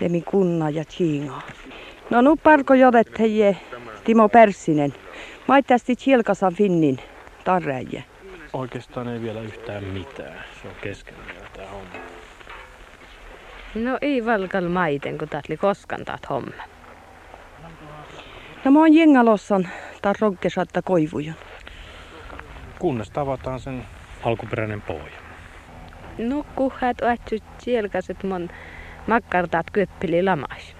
Lemi 0.00 0.20
kunna 0.20 0.70
ja 0.70 0.84
tsiinga. 0.84 1.40
No 2.10 2.20
nu 2.20 2.36
parko 2.36 2.74
jodet 2.74 3.18
heje 3.18 3.56
Timo 4.04 4.28
Pärssinen. 4.28 4.94
Maittasti 5.48 5.96
Chielkasan 5.96 6.54
Finnin 6.54 6.98
tarräjä. 7.44 8.02
Oikeastaan 8.52 9.08
ei 9.08 9.22
vielä 9.22 9.40
yhtään 9.40 9.84
mitään. 9.84 10.44
Se 10.62 10.68
on 10.68 10.74
kesken 10.82 11.14
vielä 11.26 11.48
tää 11.56 11.70
homma. 11.70 11.90
No 13.74 13.98
ei 14.00 14.26
valkal 14.26 14.68
maiten, 14.68 15.18
kun 15.18 15.28
tatli 15.28 15.56
koskan 15.56 16.04
taat 16.04 16.28
homma. 16.30 16.62
No 18.64 18.70
mä 18.70 18.78
oon 18.78 18.94
jengalossan 18.94 19.68
taas 20.02 20.20
roggesatta 20.20 20.82
koivujon. 20.82 21.34
Kunnes 22.78 23.10
tavataan 23.10 23.60
sen 23.60 23.84
alkuperäinen 24.24 24.82
pohja. 24.82 25.27
No 26.18 26.46
kuhat 26.54 27.02
oatsu 27.02 27.36
sielkaset 27.58 28.24
mon 28.24 28.48
makkartaat 29.06 29.70
kyöppili 29.72 30.22
lamas. 30.22 30.76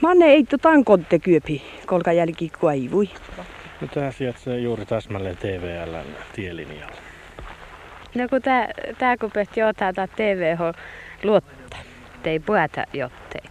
Manne 0.00 0.26
ei 0.26 0.44
tutan 0.44 0.84
kontte 0.84 1.18
kyöpi, 1.18 1.62
kolka 1.86 2.12
jälki 2.12 2.48
kaivui. 2.48 3.10
No 3.80 3.88
tää 3.94 4.12
sijaitsee 4.12 4.58
juuri 4.58 4.86
täsmälleen 4.86 5.36
TVLn 5.36 6.06
tielinjalla. 6.34 6.96
No 8.14 8.28
kun 8.30 8.42
tää, 8.42 8.68
tää 8.98 9.16
kun 9.16 9.30
pehti 9.30 9.62
ottaa 9.62 9.92
tää 9.92 10.06
TVH 10.06 10.60
luotta, 11.22 11.76
tei 12.22 12.40
puhata 12.40 12.84
jottei. 12.92 13.42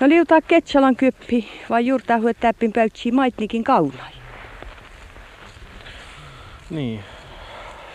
No 0.00 0.08
liutaa 0.08 0.40
Ketsalan 0.40 0.96
kyöppi, 0.96 1.48
vai 1.70 1.86
juurtaa 1.86 2.18
huettäppin 2.18 2.72
pöytsiä 2.72 3.12
maitnikin 3.12 3.64
kaulai. 3.64 4.19
Niin, 6.70 7.04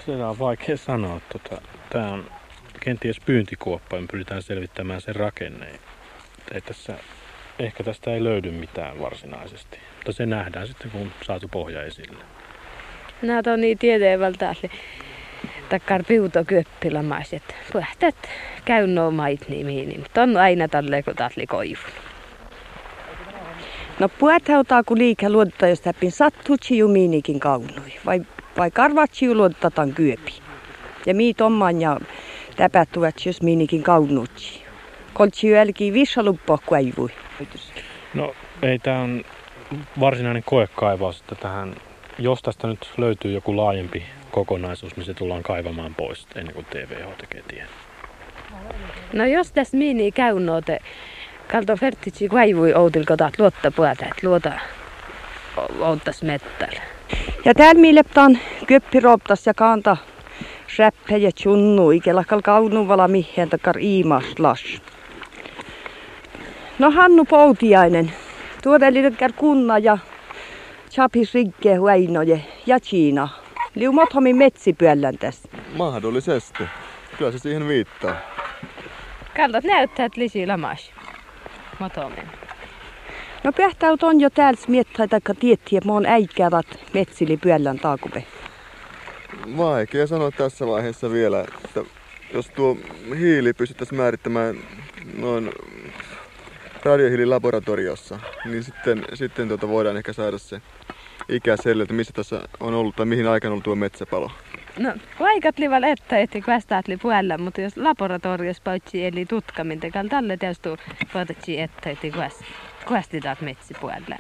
sitä 0.06 0.30
on 0.30 0.40
vaikea 0.40 0.78
sanoa. 0.78 1.22
Tota, 1.32 1.62
Tämä 1.90 2.12
on 2.12 2.26
kenties 2.80 3.20
pyyntikuoppa, 3.26 4.00
me 4.00 4.08
pyritään 4.12 4.42
selvittämään 4.42 5.02
sen 5.02 5.16
rakenne. 5.16 5.68
Ei 6.54 6.62
tässä, 6.62 6.94
ehkä 7.60 7.84
tästä 7.84 8.14
ei 8.14 8.24
löydy 8.24 8.52
mitään 8.52 9.00
varsinaisesti, 9.00 9.80
mutta 9.96 10.12
se 10.12 10.26
nähdään 10.26 10.68
sitten, 10.68 10.92
kun 10.92 11.12
saatu 11.22 11.48
pohja 11.48 11.84
esille. 11.84 12.24
Nää 13.22 13.42
on 13.54 13.62
niin 13.62 13.78
tieteevältä, 13.78 14.56
takkar 15.70 16.04
piuto 16.08 16.44
köppilämaiset. 16.48 17.56
Puhtat 17.74 18.30
käy 18.66 18.88
no 18.88 19.12
mait 19.12 19.50
nimiin, 19.50 20.00
mutta 20.00 20.24
on 20.24 20.38
aina 20.38 20.68
tälle 20.68 21.04
kun 21.04 21.16
tatli 21.16 21.48
koivun. 21.48 21.92
No 24.00 24.10
puhet 24.10 24.48
hautaa 24.48 24.84
kun 24.84 24.98
liike 24.98 25.30
luonta, 25.30 25.68
jos 25.68 25.82
täppin 25.82 26.12
sattuu 26.12 26.58
chiumiinikin 26.58 27.40
kaunui. 27.40 27.94
Vai, 28.06 28.22
vai 28.58 28.72
karvat 28.72 29.12
chiuluottatan 29.12 29.94
kyöpi. 29.94 30.34
Ja 31.06 31.16
mii 31.16 31.34
tomman 31.34 31.82
ja 31.82 32.00
täpättuvat 32.56 33.26
jos 33.26 33.42
miinikin 33.42 33.84
kaunutsi. 33.84 34.66
Koltsi 35.14 35.50
jälki 35.50 35.94
vissaluppo 35.94 36.60
kuivui. 36.66 37.10
No 38.14 38.34
ei 38.62 38.80
tämä 38.80 39.00
on 39.00 39.24
varsinainen 40.00 40.44
koekaivaus, 40.46 41.20
että 41.20 41.36
tähän, 41.36 41.76
jos 42.20 42.42
tästä 42.42 42.68
nyt 42.68 42.90
löytyy 42.98 43.32
joku 43.32 43.58
laajempi 43.58 44.04
kokonaisuus, 44.32 44.96
niin 44.96 45.06
se 45.06 45.14
tullaan 45.14 45.44
kaivamaan 45.44 45.96
pois 45.96 46.28
ennen 46.36 46.54
kuin 46.54 46.66
TVH 46.66 47.18
tekee 47.18 47.42
tien. 47.48 47.68
No 49.14 49.26
jos 49.26 49.52
tässä 49.52 49.78
miini 49.78 50.12
käy 50.12 50.40
noote, 50.40 50.80
kalto 51.52 51.76
fertitsi 51.76 52.30
kaivui 52.30 52.74
outilko 52.74 53.18
taat 53.18 53.40
luotta 53.40 53.72
puolta, 53.72 54.06
että 54.06 54.28
luota 54.28 54.52
outtas 55.80 56.24
mettällä. 56.24 56.95
Ja 57.46 57.54
täällä 57.54 57.82
miileptaan 57.82 58.40
köppi 58.68 59.00
roptas 59.00 59.48
ja 59.48 59.54
kanta 59.54 59.98
räppä 60.78 61.18
ja 61.18 61.32
chunnu, 61.32 61.92
ikellä 61.92 62.24
kaunu 62.44 62.88
vala 62.88 63.08
mihin 63.08 63.50
takar 63.50 63.78
iimas 63.78 64.40
las. 64.40 64.82
No 66.80 66.92
Hannu 66.92 67.26
Poutiainen, 67.26 68.12
tuoda 68.64 68.88
eli 68.88 69.02
kunna 69.36 69.78
ja 69.78 69.98
chapis 70.90 71.34
rikke 71.34 71.76
huainoje 71.76 72.46
ja 72.66 72.80
Kiina. 72.80 73.30
Liu 73.76 73.92
mothomi 73.92 74.34
metsipyöllän 74.34 75.18
tässä. 75.18 75.50
Mahdollisesti. 75.78 76.64
Kyllä 77.18 77.32
se 77.32 77.40
siihen 77.40 77.68
viittaa. 77.68 78.16
Kaltot 79.36 79.64
näyttää, 79.64 80.06
että 80.06 80.22
lisi 80.22 80.48
lamas. 80.48 80.92
Motomen. 81.80 82.45
No 83.46 83.52
pähtäyt 83.52 84.04
on 84.04 84.22
jo 84.22 84.30
täällä 84.30 84.60
miettä, 84.68 85.08
taikka 85.08 85.34
tiettiä, 85.34 85.78
että 85.78 85.90
mä 85.90 85.94
oon 85.94 86.06
äikävät 86.06 86.66
metsili 86.94 87.38
pyöllän 87.38 87.80
taakupe. 87.80 88.24
Vaikea 89.58 90.08
sanoa 90.08 90.32
tässä 90.32 90.68
vaiheessa 90.68 91.12
vielä, 91.12 91.46
että 91.66 91.84
jos 92.34 92.50
tuo 92.50 92.78
hiili 93.18 93.54
pystyttäisiin 93.54 93.98
määrittämään 93.98 94.56
noin 95.18 95.52
radiohiililaboratoriossa, 96.84 98.20
niin 98.46 98.64
sitten, 98.64 99.06
sitten 99.14 99.48
tuota 99.48 99.68
voidaan 99.68 99.98
ehkä 99.98 100.14
saada 100.14 100.38
se 100.38 100.62
ikä 101.30 101.58
selle, 101.58 101.84
että 101.84 101.94
missä 101.94 102.14
tässä 102.14 102.42
on 102.60 102.74
ollut 102.74 102.96
tai 102.96 103.06
mihin 103.06 103.28
aikaan 103.28 103.50
on 103.50 103.54
ollut 103.54 103.64
tuo 103.64 103.76
metsäpalo. 103.76 104.32
No, 104.80 104.94
vaikat 105.20 105.60
lival 105.60 105.84
että, 105.84 106.18
että 106.18 106.42
kvästaat 106.42 106.88
li 106.88 106.98
puolella, 106.98 107.38
mutta 107.38 107.62
jos 107.62 107.78
laboratoriossa 107.78 108.64
paitsi 108.64 109.06
eli 109.06 109.26
tutkaminte, 109.26 109.92
kal 109.92 110.08
tälle 110.08 110.38
tietysti 110.38 110.70
voitatsi 111.14 111.60
että, 111.60 111.90
että 111.90 112.08
kvästitaat 112.88 113.42
metsi 113.42 113.74
puolella. 113.82 114.16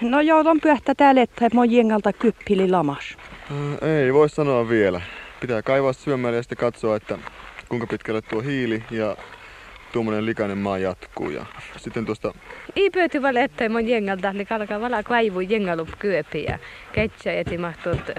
No 0.00 0.20
joudun 0.20 0.60
pyöhtä 0.60 0.94
täällä, 0.94 1.22
että 1.22 1.48
mä 1.54 1.60
oon 1.60 1.72
jengalta 1.72 2.12
kyppili 2.12 2.68
lamas. 2.68 3.16
Ää, 3.82 3.88
Ei 3.88 4.14
voi 4.14 4.28
sanoa 4.28 4.68
vielä. 4.68 5.00
Pitää 5.40 5.62
kaivaa 5.62 5.92
syömällä 5.92 6.36
ja 6.36 6.42
sitten 6.42 6.58
katsoa, 6.58 6.96
että 6.96 7.18
kuinka 7.68 7.86
pitkälle 7.86 8.22
tuo 8.22 8.40
hiili 8.40 8.84
ja 8.90 9.16
tuommoinen 9.92 10.26
likainen 10.26 10.58
maa 10.58 10.78
jatkuu. 10.78 11.30
Ja 11.30 11.46
sitten 11.76 12.06
tuosta, 12.06 12.34
Ei 12.76 12.90
pöyty 12.90 13.22
val 13.22 13.36
että 13.36 13.68
mun 13.68 13.88
jengalta, 13.88 14.30
eli 14.30 14.44
kalkaa 14.44 14.80
vala 14.80 15.02
kaivu 15.02 15.40
jengalup 15.40 15.88
kyöpi 15.98 16.44
ja 16.44 16.58
ketsä 16.92 17.32
eti 17.32 17.58
mahtuut 17.58 18.10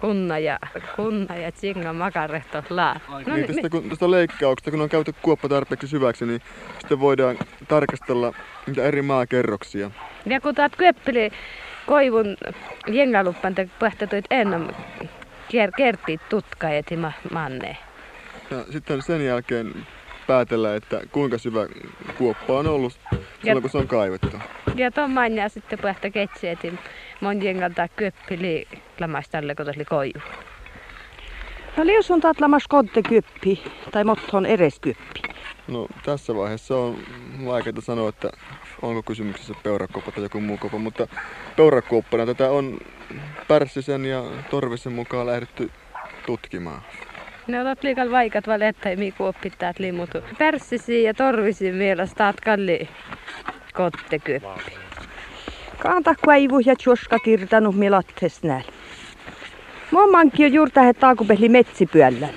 kunna 0.00 0.38
ja, 0.38 0.58
kunna 0.96 1.36
ja 1.36 1.52
tsinga 1.52 1.92
makarehto 1.92 2.62
laa. 2.70 3.00
No, 3.26 3.34
niin, 3.34 3.46
tästä, 3.46 3.68
kun, 3.68 3.88
tästä 3.88 4.10
leikkauksesta, 4.10 4.70
kun 4.70 4.80
on 4.80 4.88
käyty 4.88 5.14
kuoppa 5.22 5.48
tarpeeksi 5.48 5.88
syväksi, 5.88 6.26
niin 6.26 6.40
sitten 6.78 7.00
voidaan 7.00 7.36
tarkastella 7.68 8.32
niitä 8.66 8.82
eri 8.82 9.02
maakerroksia. 9.02 9.90
Ja 10.26 10.40
kun 10.40 10.54
taat 10.54 10.76
köppeli 10.76 11.30
koivun 11.86 12.36
jengaluppan, 12.86 13.54
te 13.54 13.68
pähtätuit 13.78 14.24
ennen 14.30 14.68
ker 15.48 15.72
kertit 15.76 16.20
tutka 16.28 16.68
eti 16.68 16.96
ma 16.96 17.12
manne. 17.32 17.76
Ja 18.50 18.64
sitten 18.72 19.02
sen 19.02 19.26
jälkeen 19.26 19.72
päätellä, 20.26 20.76
että 20.76 21.00
kuinka 21.12 21.38
syvä 21.38 21.66
kuoppa 22.18 22.58
on 22.58 22.66
ollut 22.66 22.92
silloin, 22.92 23.26
ja, 23.44 23.60
kun 23.60 23.70
se 23.70 23.78
on 23.78 23.88
kaivettu. 23.88 24.36
Ja 24.74 24.90
tuon 24.90 25.10
manja 25.10 25.48
sitten 25.48 25.78
pähtä 25.78 26.10
ketseetin 26.10 26.78
mon 27.20 27.42
jengalta 27.42 27.88
köppeli 27.88 28.68
lamastalle, 29.00 29.54
kun 29.54 29.66
oli 29.76 29.84
koivu. 29.84 30.20
No 31.76 31.86
lius 31.86 32.10
on 32.10 32.20
taat 32.20 32.40
lamas 32.40 32.64
kyppi, 33.08 33.62
tai 33.90 34.04
motton 34.04 34.46
eres 34.46 34.80
kyppi. 34.80 35.22
No 35.68 35.86
tässä 36.04 36.34
vaiheessa 36.34 36.76
on 36.76 36.98
vaikeaa 37.44 37.80
sanoa, 37.80 38.08
että 38.08 38.30
onko 38.82 39.02
kysymyksessä 39.02 39.54
peurakuoppa 39.62 40.12
tai 40.12 40.22
joku 40.22 40.40
muu 40.40 40.58
kuoppa, 40.58 40.78
mutta 40.78 41.08
peurakuoppana 41.56 42.26
tätä 42.26 42.50
on 42.50 42.78
Pärssisen 43.48 44.04
ja 44.04 44.24
Torvisen 44.50 44.92
mukaan 44.92 45.26
lähdetty 45.26 45.70
tutkimaan. 46.26 46.82
Ne 47.46 47.60
ovat 47.60 47.82
liikaa 47.82 48.10
vaikat 48.10 48.46
valetta, 48.46 48.88
mi 48.96 49.12
kuoppittaa 49.12 49.72
limutu. 49.78 50.18
Pärssisi 50.38 51.02
ja 51.02 51.14
Torvisi 51.14 51.72
mielestä 51.72 52.14
taat 52.16 52.40
kalli 52.40 52.88
kottekyppi. 53.74 54.74
Kaanta 55.78 56.14
kuivu 56.24 56.58
ja 56.58 56.76
tjoska 56.76 57.18
kirtanut 57.18 57.76
milattes 57.76 58.42
näin. 58.42 58.64
Mammankin 59.90 60.46
on 60.46 60.52
juuri 60.52 60.70
tähän 60.70 60.94
taakupehli 60.94 61.48
metsipyöllän. 61.48 62.34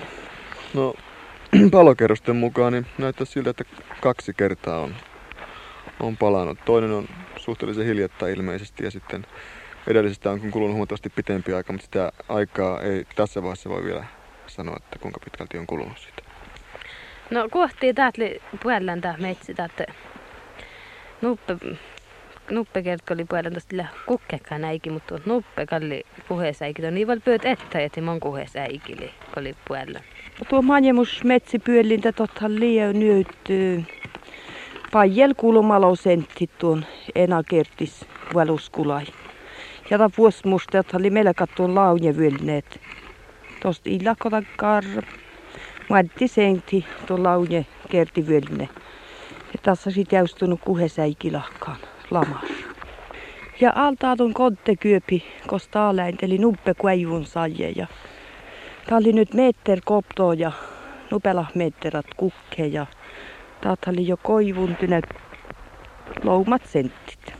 No, 0.73 0.93
palokerrosten 1.71 2.35
mukaan 2.35 2.73
niin 2.73 2.85
näyttää 2.97 3.25
siltä, 3.25 3.49
että 3.49 3.63
kaksi 4.01 4.33
kertaa 4.33 4.79
on, 4.79 4.95
on 5.99 6.17
palannut. 6.17 6.57
Toinen 6.65 6.91
on 6.91 7.07
suhteellisen 7.37 7.85
hiljattain 7.85 8.33
ilmeisesti 8.33 8.83
ja 8.83 8.91
sitten 8.91 9.25
edellisestä 9.87 10.31
on 10.31 10.51
kulunut 10.51 10.73
huomattavasti 10.73 11.09
pitempi 11.09 11.53
aika, 11.53 11.73
mutta 11.73 11.85
sitä 11.85 12.11
aikaa 12.29 12.81
ei 12.81 13.05
tässä 13.15 13.41
vaiheessa 13.41 13.69
voi 13.69 13.83
vielä 13.83 14.05
sanoa, 14.49 14.75
että 14.77 14.99
kuinka 14.99 15.19
pitkälti 15.23 15.57
on 15.57 15.67
kulunut 15.67 15.97
sitä. 15.97 16.21
No 17.29 17.49
kohti 17.51 17.93
täältä 17.93 18.17
puolella 18.63 18.97
tämä 19.01 19.15
metsi, 19.17 19.51
että 19.51 19.85
nuppe, 21.21 21.57
nuppe 22.49 22.81
kertko 22.81 23.13
oli 23.13 23.25
puolella 23.25 23.51
tästä 23.51 23.85
kukkekaan 24.05 24.63
äiki, 24.63 24.89
mutta 24.89 25.19
nuppe 25.25 25.65
kalli 25.65 26.03
puhesäikki. 26.27 26.85
On 26.85 26.93
niin 26.93 27.07
paljon 27.07 27.21
pöyt 27.21 27.45
että, 27.45 27.79
että 27.79 28.01
mon 28.01 28.19
puhesäikki 28.19 29.12
oli 29.38 29.55
puolella. 29.67 29.99
Tuo 30.49 30.62
manjemus 30.62 31.23
metsipyöllintä 31.23 32.12
totta 32.12 32.49
liian 32.49 32.99
nyt 32.99 33.27
pajel 34.91 35.33
kulumalosentti 35.38 36.49
tuon 36.57 36.85
enakertis 37.15 38.05
valuskulai. 38.33 39.05
Ja 39.89 39.97
ta 39.97 40.09
vuosmusta, 40.17 40.79
että 40.79 40.97
oli 40.97 41.09
meillä 41.09 41.33
kattuun 41.33 41.75
launjevylneet. 41.75 42.81
Tosta 43.61 43.89
illakota 43.89 44.43
kar. 44.57 44.83
Matti 45.89 46.27
senti 46.27 46.85
tuon 47.07 47.23
launje 47.23 47.65
kerti 47.89 48.27
vylne. 48.27 48.69
Ja 49.53 49.59
tässä 49.63 49.91
sitten 49.91 50.17
jäystunut 50.17 50.59
kuhesäikilahkaan 50.65 51.77
lamas. 52.11 52.49
Ja 53.61 53.71
altaa 53.75 54.15
tuon 54.15 54.33
kyöpi, 54.79 55.23
kosta 55.47 55.89
eli 56.21 56.37
nuppe 56.37 56.73
kuivun 56.73 57.25
saje. 57.25 57.69
Ja 57.75 57.87
Tää 58.89 58.97
oli 58.97 59.13
nyt 59.13 59.33
meter 59.33 59.81
koptoa 59.85 60.33
ja 60.33 60.51
nupela 61.11 61.45
metterat 61.55 62.05
kukke 62.17 62.65
ja 62.65 62.85
oli 63.91 64.07
jo 64.07 64.17
koivuntyneet 64.17 65.05
loumat 66.23 66.61
senttit. 66.65 67.33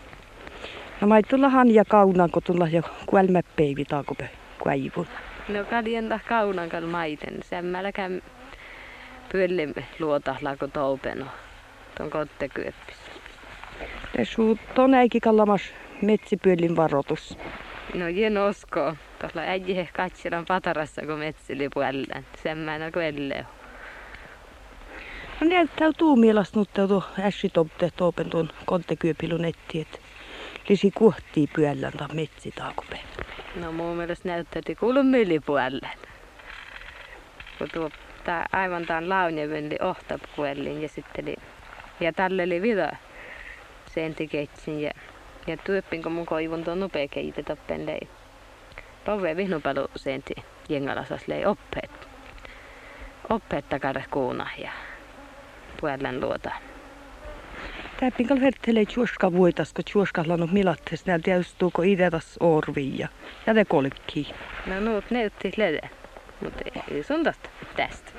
No 1.02 1.08
mä 1.08 1.20
tulla 1.30 1.50
ja 1.74 1.86
kaunaan, 1.86 2.32
kun 2.32 2.44
tulla 2.44 2.68
jo 2.68 2.82
kuelmäpeivi 3.06 3.86
taakope 3.86 4.30
kuivun. 4.64 5.08
No 5.50 5.66
kaljen 5.70 6.22
kaunan 6.30 6.70
kal 6.70 6.86
maiten. 6.86 7.40
Sämmälläkään 7.44 8.22
pyölle 9.32 9.68
luota 10.00 10.36
lako 10.42 10.68
toupeno. 10.68 11.26
Ton 11.98 12.10
kottekyöppis. 12.10 12.98
Tässä 14.18 14.42
on 14.78 14.94
äikin 14.94 15.22
kallamas 15.22 15.62
metsipyöllin 16.02 16.76
varoitus. 16.76 17.38
No 17.94 18.08
jen 18.08 18.38
osko. 18.38 18.96
Tuolla 19.20 19.42
äijä 19.42 19.88
katsiran 19.94 20.46
patarassa, 20.48 21.02
kun 21.02 21.20
metsili 21.20 21.70
puolella. 21.74 22.24
Semmänä 22.44 22.92
kuin 22.92 23.34
No 25.42 25.48
näyttää 25.48 25.92
tuumielas 25.98 26.56
nutteutu 26.56 27.04
ässi 27.20 27.50
topte 27.50 27.90
topen 27.96 28.30
tuon 28.30 28.50
kontekyöpilun 28.66 29.46
etti, 29.46 29.82
että 29.82 30.00
lisi 30.70 30.92
kuhtii 30.92 31.48
pyöllän 31.56 31.94
tai 31.94 32.08
metsi 32.14 32.52
taakupe. 32.52 33.00
No 33.56 33.72
mun 33.72 33.98
mielestä 33.98 34.30
näyttää, 34.30 34.60
että 34.60 34.80
kuulun 34.80 35.12
puolella. 35.46 35.90
Kun 37.58 37.68
tuo 37.74 37.90
tää, 38.24 38.46
aivan 38.52 38.86
tämän 38.86 39.10
launjevendi 39.10 39.76
ohtapuellin 39.82 40.82
ja 40.82 40.90
sitten 40.90 41.26
oli, 41.26 41.36
ja 42.00 42.14
tälle 42.14 42.44
oli 42.44 42.62
vida 42.62 42.92
sentiketsin 43.94 44.82
ja, 44.82 44.92
ja 45.48 45.58
tuoppin 45.58 46.04
kun 46.04 46.12
mun 46.12 46.26
koivun 46.26 46.64
tuon 46.64 46.80
nopea 46.80 47.08
keitetä 47.08 47.56
penlei. 47.56 48.08
Rove 49.06 49.36
vihnupalu 49.36 49.88
senti 49.96 50.34
jengalasas 50.70 51.28
lei 51.28 51.46
oppeet. 51.46 52.10
Oppeet 53.30 53.70
takare 53.70 54.06
kuuna 54.12 54.50
ja 54.58 54.72
puolen 55.82 56.22
luota. 56.22 56.69
Tämä 58.00 58.12
pinkal 58.12 58.42
vertelee 58.42 58.86
tjuoska 58.86 59.32
vuotas, 59.32 59.74
kun 59.74 59.84
tjuoska 59.86 60.24
lannut 60.28 60.52
milattes, 60.52 61.06
näillä 61.06 61.24
täystuuko 61.24 61.82
ideas 61.82 62.38
orvia 62.40 63.08
ja 63.48 63.54
te 63.54 63.66
kolkki. 63.66 64.32
No 64.66 64.80
nuut 64.80 65.12
näytti 65.12 65.52
lede, 65.58 65.90
mutta 66.42 66.60
ei 66.92 67.04
sun 67.04 67.24
tästä. 67.24 68.12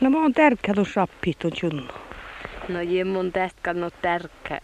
No 0.00 0.10
mä 0.10 0.22
oon 0.22 0.32
tärkeä 0.32 0.74
tuon 0.74 0.86
sappi 0.86 1.32
tuon 1.38 1.52
junnu. 1.62 1.92
No 2.68 2.80
jee 2.80 3.04
mun 3.04 3.32
tästä 3.32 3.60
kannut 3.62 3.94
tärkeä, 4.02 4.58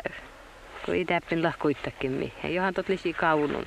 kun 0.84 0.94
itäppin 0.94 1.42
lahkuittakin 1.42 2.12
mihin. 2.12 2.54
Johan 2.54 2.74
tot 2.74 2.88
lisi 2.88 3.12
kaunun 3.12 3.64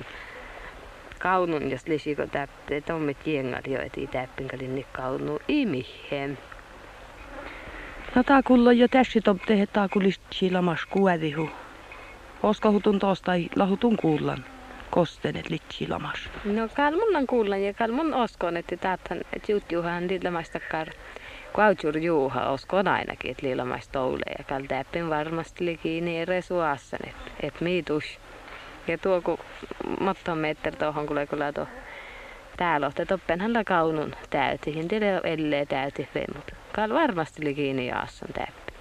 kaunun, 1.22 1.70
jos 1.70 1.88
lisiko 1.88 2.26
täpte, 2.26 2.80
tomme 2.80 3.14
tiengat 3.14 3.66
jo, 3.66 3.80
et 3.80 3.98
itäppin 3.98 4.48
kalin 4.48 4.74
niin 4.74 4.86
kaunu 4.92 5.38
imihem. 5.48 6.38
No 8.14 8.22
tää 8.22 8.42
kulla 8.42 8.72
jo 8.72 8.88
tässä 8.88 9.20
topte, 9.24 9.62
että 9.62 9.72
tää 9.72 9.88
kulis 9.88 10.20
chilamas 10.34 10.86
kuädihu. 10.86 11.50
Oska 12.42 12.70
hutun 12.70 12.98
tosta 12.98 13.32
lahutun 13.56 13.96
kuullan 13.96 14.44
kostenet 14.90 15.50
litsilamas. 15.50 16.30
No 16.44 16.68
kalmun 16.76 17.26
kuullan 17.26 17.62
ja 17.62 17.74
kalmun 17.74 18.14
oskon, 18.14 18.56
että 18.56 18.76
täältä, 18.76 19.14
että 19.32 19.52
jutjuhan 19.52 20.08
liilamaistakar 20.08 20.88
Kautsur 21.52 21.98
juuha 21.98 22.48
oskon 22.48 22.88
ainakin, 22.88 23.30
että 23.30 23.46
liilamaista 23.46 23.98
ja 24.38 24.44
kal 24.44 24.62
täppin 24.68 25.10
varmasti 25.10 25.64
liki 25.64 26.00
niin 26.00 26.28
resuassan, 26.28 27.00
että 27.06 27.30
et 27.42 27.60
miitus. 27.60 28.18
Ja 28.88 28.98
tuo 28.98 29.22
kun 29.22 29.38
matton 30.00 30.38
meter 30.38 30.76
tuohon 30.76 31.06
kuule 31.06 31.26
kyllä 31.26 31.52
tuo 31.52 31.66
täällä 32.56 32.86
on, 32.86 33.06
toppenhan 33.08 33.52
la 33.54 33.64
kaunun 33.64 34.14
täyti, 34.30 34.74
hin 34.74 34.88
tiedä 34.88 35.20
ellei 35.24 35.66
täyti 35.66 36.08
mutta 36.34 36.56
Kal 36.72 36.94
varmasti 36.94 37.42
oli 37.42 37.54
kiinni 37.54 37.86
jaasson 37.86 38.28
täppi. 38.34 38.72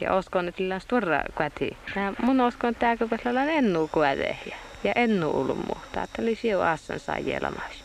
Ja 0.00 0.18
uskon, 0.18 0.48
että 0.48 0.62
lillä 0.62 0.80
tuorra 0.88 1.22
kati. 1.34 1.76
Nää 1.96 2.12
mun 2.22 2.40
uskon, 2.40 2.70
että 2.70 2.80
tää 2.80 2.96
kun 2.96 3.08
on 3.42 3.48
ennu 3.48 3.88
kuäde 3.92 4.36
ja, 4.84 4.92
ennu 4.94 5.30
ulmu. 5.30 5.74
Tää 5.92 6.06
oli 6.18 6.34
siu 6.34 6.60
aassan 6.60 7.00
saa 7.00 7.18
jelamais. 7.18 7.84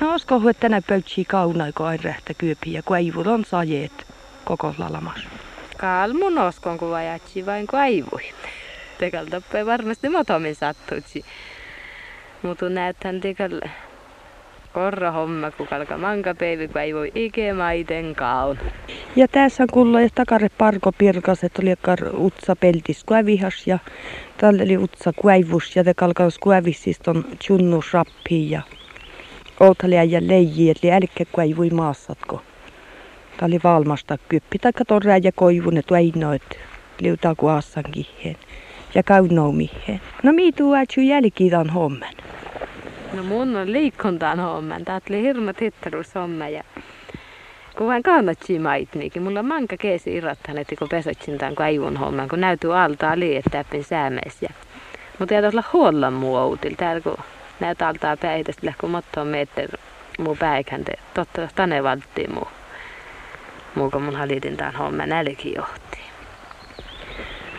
No 0.00 0.14
uskon, 0.14 0.50
että 0.50 0.60
tänä 0.60 0.82
pöytsii 0.86 1.24
kaunai, 1.24 1.72
kun 1.72 1.86
aina 1.86 2.02
rähtä 2.04 2.34
kyypi 2.34 2.72
ja 2.72 2.82
kuivut 2.82 3.26
on 3.26 3.44
sajeet 3.44 4.06
koko 4.44 4.74
lalamas. 4.78 5.26
Kal 5.76 6.12
mun 6.12 6.38
uskon, 6.38 6.78
kun 6.78 6.90
vajatsi 6.90 7.46
vain 7.46 7.66
kuivui 7.66 8.32
tekal 8.98 9.26
tappoi 9.26 9.66
varmasti 9.66 10.08
motomin 10.08 10.54
sattuutsi. 10.54 11.24
Mutta 12.42 12.68
näethän 12.68 13.20
tekal 13.20 13.60
korra 14.76 15.10
homma, 15.10 15.50
kun 15.50 15.66
kalka 15.66 15.96
manka 15.98 16.34
peivi, 16.34 16.68
kun 16.68 16.80
ei 16.80 16.94
voi 16.94 17.12
ike 17.14 17.52
maiten 17.52 18.14
kaun. 18.14 18.58
Ja 19.16 19.28
tässä 19.28 19.62
on 19.62 19.68
kuulla, 19.72 20.00
että 20.00 20.14
takare 20.14 20.48
parko 20.58 20.92
pirkas, 20.92 21.44
että 21.44 21.62
oli 21.62 21.74
utsa 22.18 22.56
peltis 22.56 23.04
kuevihas 23.04 23.66
ja 23.66 23.78
tällä 24.36 24.62
oli 24.62 24.76
utsa 24.76 25.12
kuivus 25.12 25.76
ja 25.76 25.84
te 25.84 25.94
kalkaus 25.94 26.38
kuevis 26.38 26.82
siis 26.82 26.98
ton 26.98 27.24
chunnu 27.44 27.80
rappi 27.92 28.50
ja 28.50 28.62
Outalia 29.60 30.04
ja 30.04 30.20
leiji, 30.22 30.70
eli 30.70 30.92
älkkä 30.92 31.24
kuivui 31.32 31.70
maassatko. 31.70 32.42
Tämä 33.36 33.46
oli 33.46 33.60
valmasta 33.64 34.18
kyppi, 34.28 34.58
taikka 34.58 34.84
torrea 34.84 35.18
ja 35.22 35.32
koivun, 35.32 35.76
että 35.76 35.98
ei 35.98 36.12
noit 36.14 36.58
liutaa 37.00 37.34
kuassan 37.34 37.84
kiheen 37.92 38.36
ja 38.94 39.02
kaunoumihin. 39.02 40.00
No 40.22 40.32
mi 40.32 40.52
tuu 40.52 40.74
ätsy 40.74 41.02
jälkidan 41.02 41.70
hommen. 41.70 42.14
No 43.16 43.22
mun 43.22 43.56
on 43.56 43.72
liikuntaan 43.72 44.40
homman. 44.40 44.84
Tuli 45.06 45.22
hirma 45.22 45.52
tittarus 45.52 46.14
homma 46.14 46.48
ja 46.48 46.64
kun 47.78 47.86
vain 47.86 48.02
kannatsi 48.02 48.58
maitniikin. 48.58 49.22
Mulla 49.22 49.38
on 49.38 49.46
manka 49.46 49.76
keesi 49.76 50.14
irrottan, 50.14 50.58
että 50.58 50.76
kun 50.78 50.88
pesotsin 50.88 51.38
tämän 51.38 51.54
kaivun 51.54 51.96
homman, 51.96 52.28
kun 52.28 52.40
näytyy 52.40 52.78
altaa 52.78 53.18
liittääpin 53.18 53.84
säämeessä. 53.84 54.46
Ja... 54.46 54.54
Mutta 55.18 55.34
ei 55.34 55.46
olla 55.46 55.64
huolla 55.72 56.10
muu 56.10 56.36
outil. 56.36 56.74
Täällä 56.76 57.00
kun 57.00 57.16
näyt 57.60 57.82
altaa 57.82 58.16
päitästä, 58.16 58.74
kun 58.80 58.90
mottoon 58.90 59.26
meter 59.26 59.70
muu 60.18 60.36
päikänte. 60.36 60.92
Totta, 61.14 61.48
tänne 61.54 61.82
valttiin 61.82 62.34
muu. 62.34 62.48
Muu 63.74 63.90
kun 63.90 64.02
mun 64.02 64.16
halitin 64.16 64.56
tämän 64.56 64.74
homman 64.74 65.08
nälki 65.08 65.54
johti. 65.56 65.85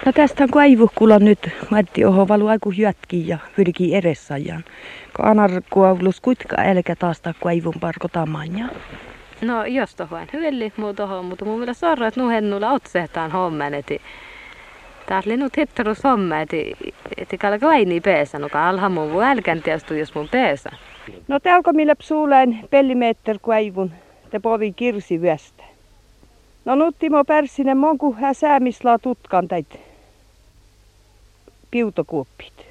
No 0.07 0.13
tästä 0.13 0.43
on 0.43 0.49
kaivuhkulla 0.49 1.19
nyt. 1.19 1.49
Matti 1.69 2.05
oho 2.05 2.27
valu 2.27 2.47
aiku 2.47 2.71
hyötki 2.77 3.27
ja 3.27 3.37
pyrkii 3.55 3.95
edessajan. 3.95 4.63
Kun 5.15 5.25
anar 5.25 5.51
kuoulus 5.69 6.21
kuitka 6.21 6.55
älkä 6.59 6.95
taas 6.95 7.21
kaivun 7.43 7.73
parko 7.79 8.07
tamanja. 8.07 8.65
No 9.41 9.65
jos 9.65 9.95
tohon 9.95 10.27
hyvälli 10.33 10.73
muu 10.77 10.93
tohon, 10.93 11.25
mutta 11.25 11.45
mun 11.45 11.59
mielestä 11.59 11.79
sorra, 11.79 12.07
että 12.07 12.21
nuhen 12.21 12.49
nulla 12.49 12.71
otsehtaan 12.71 13.31
homman, 13.31 13.73
että 13.73 13.93
Tää 15.05 15.21
oli 15.25 15.37
nyt 15.37 15.57
hittarus 15.57 16.03
homma, 16.03 16.39
että 16.39 16.57
että 17.17 17.37
kalka 17.37 17.67
vaini 17.67 18.01
peesa, 18.01 18.39
no 18.39 18.49
alha 18.53 18.89
mun 18.89 19.13
voi 19.13 19.25
älkän 19.25 19.61
tiestu, 19.61 19.93
jos 19.93 20.15
mun 20.15 20.29
peesa. 20.31 20.69
No 21.27 21.39
täällä 21.39 21.73
millä 21.73 21.95
psuuleen 21.95 22.59
pellimeetter 22.69 23.39
kuivun, 23.41 23.91
te 24.29 24.39
povi 24.39 24.73
kirsi 24.73 25.21
vyöstä. 25.21 25.63
No 26.65 26.75
nyt 26.75 26.95
Timo 26.99 27.23
Pärssinen, 27.25 27.77
monku 27.77 28.13
hän 28.13 28.35
säämislaa 28.35 28.99
tutkan 28.99 29.47
täitä 29.47 29.86
piutokuoppit? 31.77 32.65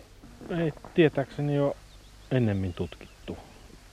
Ei 0.59 0.73
tietääkseni 0.95 1.55
jo 1.55 1.77
ennemmin 2.31 2.73
tutkittu. 2.73 3.39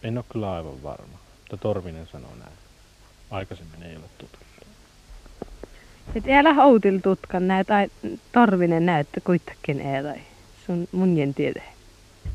En 0.03 0.17
ole 0.17 0.25
kyllä 0.31 0.53
aivan 0.53 0.83
varma, 0.83 1.17
mutta 1.39 1.57
Torvinen 1.57 2.07
sanoo 2.11 2.35
näin. 2.39 2.57
Aikaisemmin 3.31 3.83
ei 3.83 3.95
ole 3.95 4.05
tutkittu. 4.17 4.67
Et 6.15 6.23
älä 6.29 6.63
outil 6.63 6.99
tutkan 6.99 7.47
näet, 7.47 7.67
tai 7.67 7.87
Torvinen 8.31 8.85
näyttö 8.85 9.21
kuitenkin 9.21 9.81
ei 9.81 10.03
tai 10.03 10.19
sun 10.65 10.87
munjen 10.91 11.33
tiede. 11.33 11.63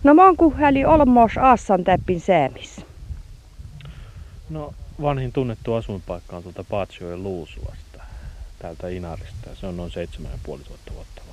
No 0.05 0.14
monku 0.14 0.51
häli 0.51 0.85
olmos 0.85 1.33
Assan 1.38 1.85
täppin 1.85 2.21
säämis. 2.21 2.81
No 4.51 4.75
vanhin 5.03 5.33
tunnettu 5.33 5.75
asuinpaikka 5.75 6.37
on 6.37 6.43
tuolta 6.43 6.64
Paatsioen 6.64 7.23
Luusuasta, 7.23 8.03
täältä 8.59 8.88
Inarista. 8.88 9.55
Se 9.55 9.67
on 9.67 9.77
noin 9.77 9.93
7,5 10.19 10.47
vuotta. 10.47 11.28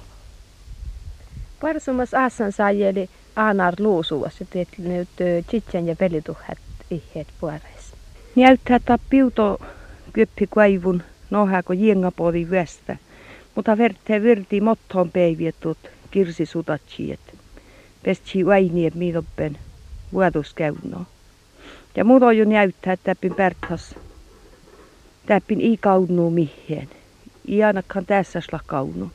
Parsumas 1.61 2.13
Assan 2.13 2.51
saajeli 2.51 3.09
Aanar 3.35 3.73
Luusuassa, 3.79 4.45
että 4.55 4.75
nyt 4.77 5.09
Chitsen 5.49 5.87
ja 5.87 5.95
pelituhat 5.95 6.57
ihet 6.91 7.27
puoreis. 7.39 7.93
Näyttää, 8.35 8.75
että 8.75 8.99
piuto 9.09 9.61
kyppi 10.13 10.47
kaivun 10.55 11.03
nohako 11.29 11.73
jengapodi 11.73 12.47
västä, 12.51 12.97
mutta 13.55 13.77
verte 13.77 14.21
virti 14.23 14.61
mottoon 14.61 15.11
päivietut 15.11 15.77
kirsi 16.11 16.45
sutatsiet. 16.45 17.19
Pesti 18.03 18.45
vainiet 18.45 18.95
miitoppen 18.95 19.57
vuotuskäynnoa. 20.13 21.05
Ja 21.95 22.05
muuta 22.05 22.33
jo 22.33 22.45
näyttää, 22.45 22.93
että 22.93 23.03
täppin 23.03 23.35
pärtas. 23.35 23.95
Täppin 25.25 25.61
ei 25.61 25.77
kaunuu 25.81 26.29
miheen. 26.29 26.89
Ei 27.47 27.63
ainakaan 27.63 28.05
tässä 28.05 28.41
kaunu. 28.65 29.11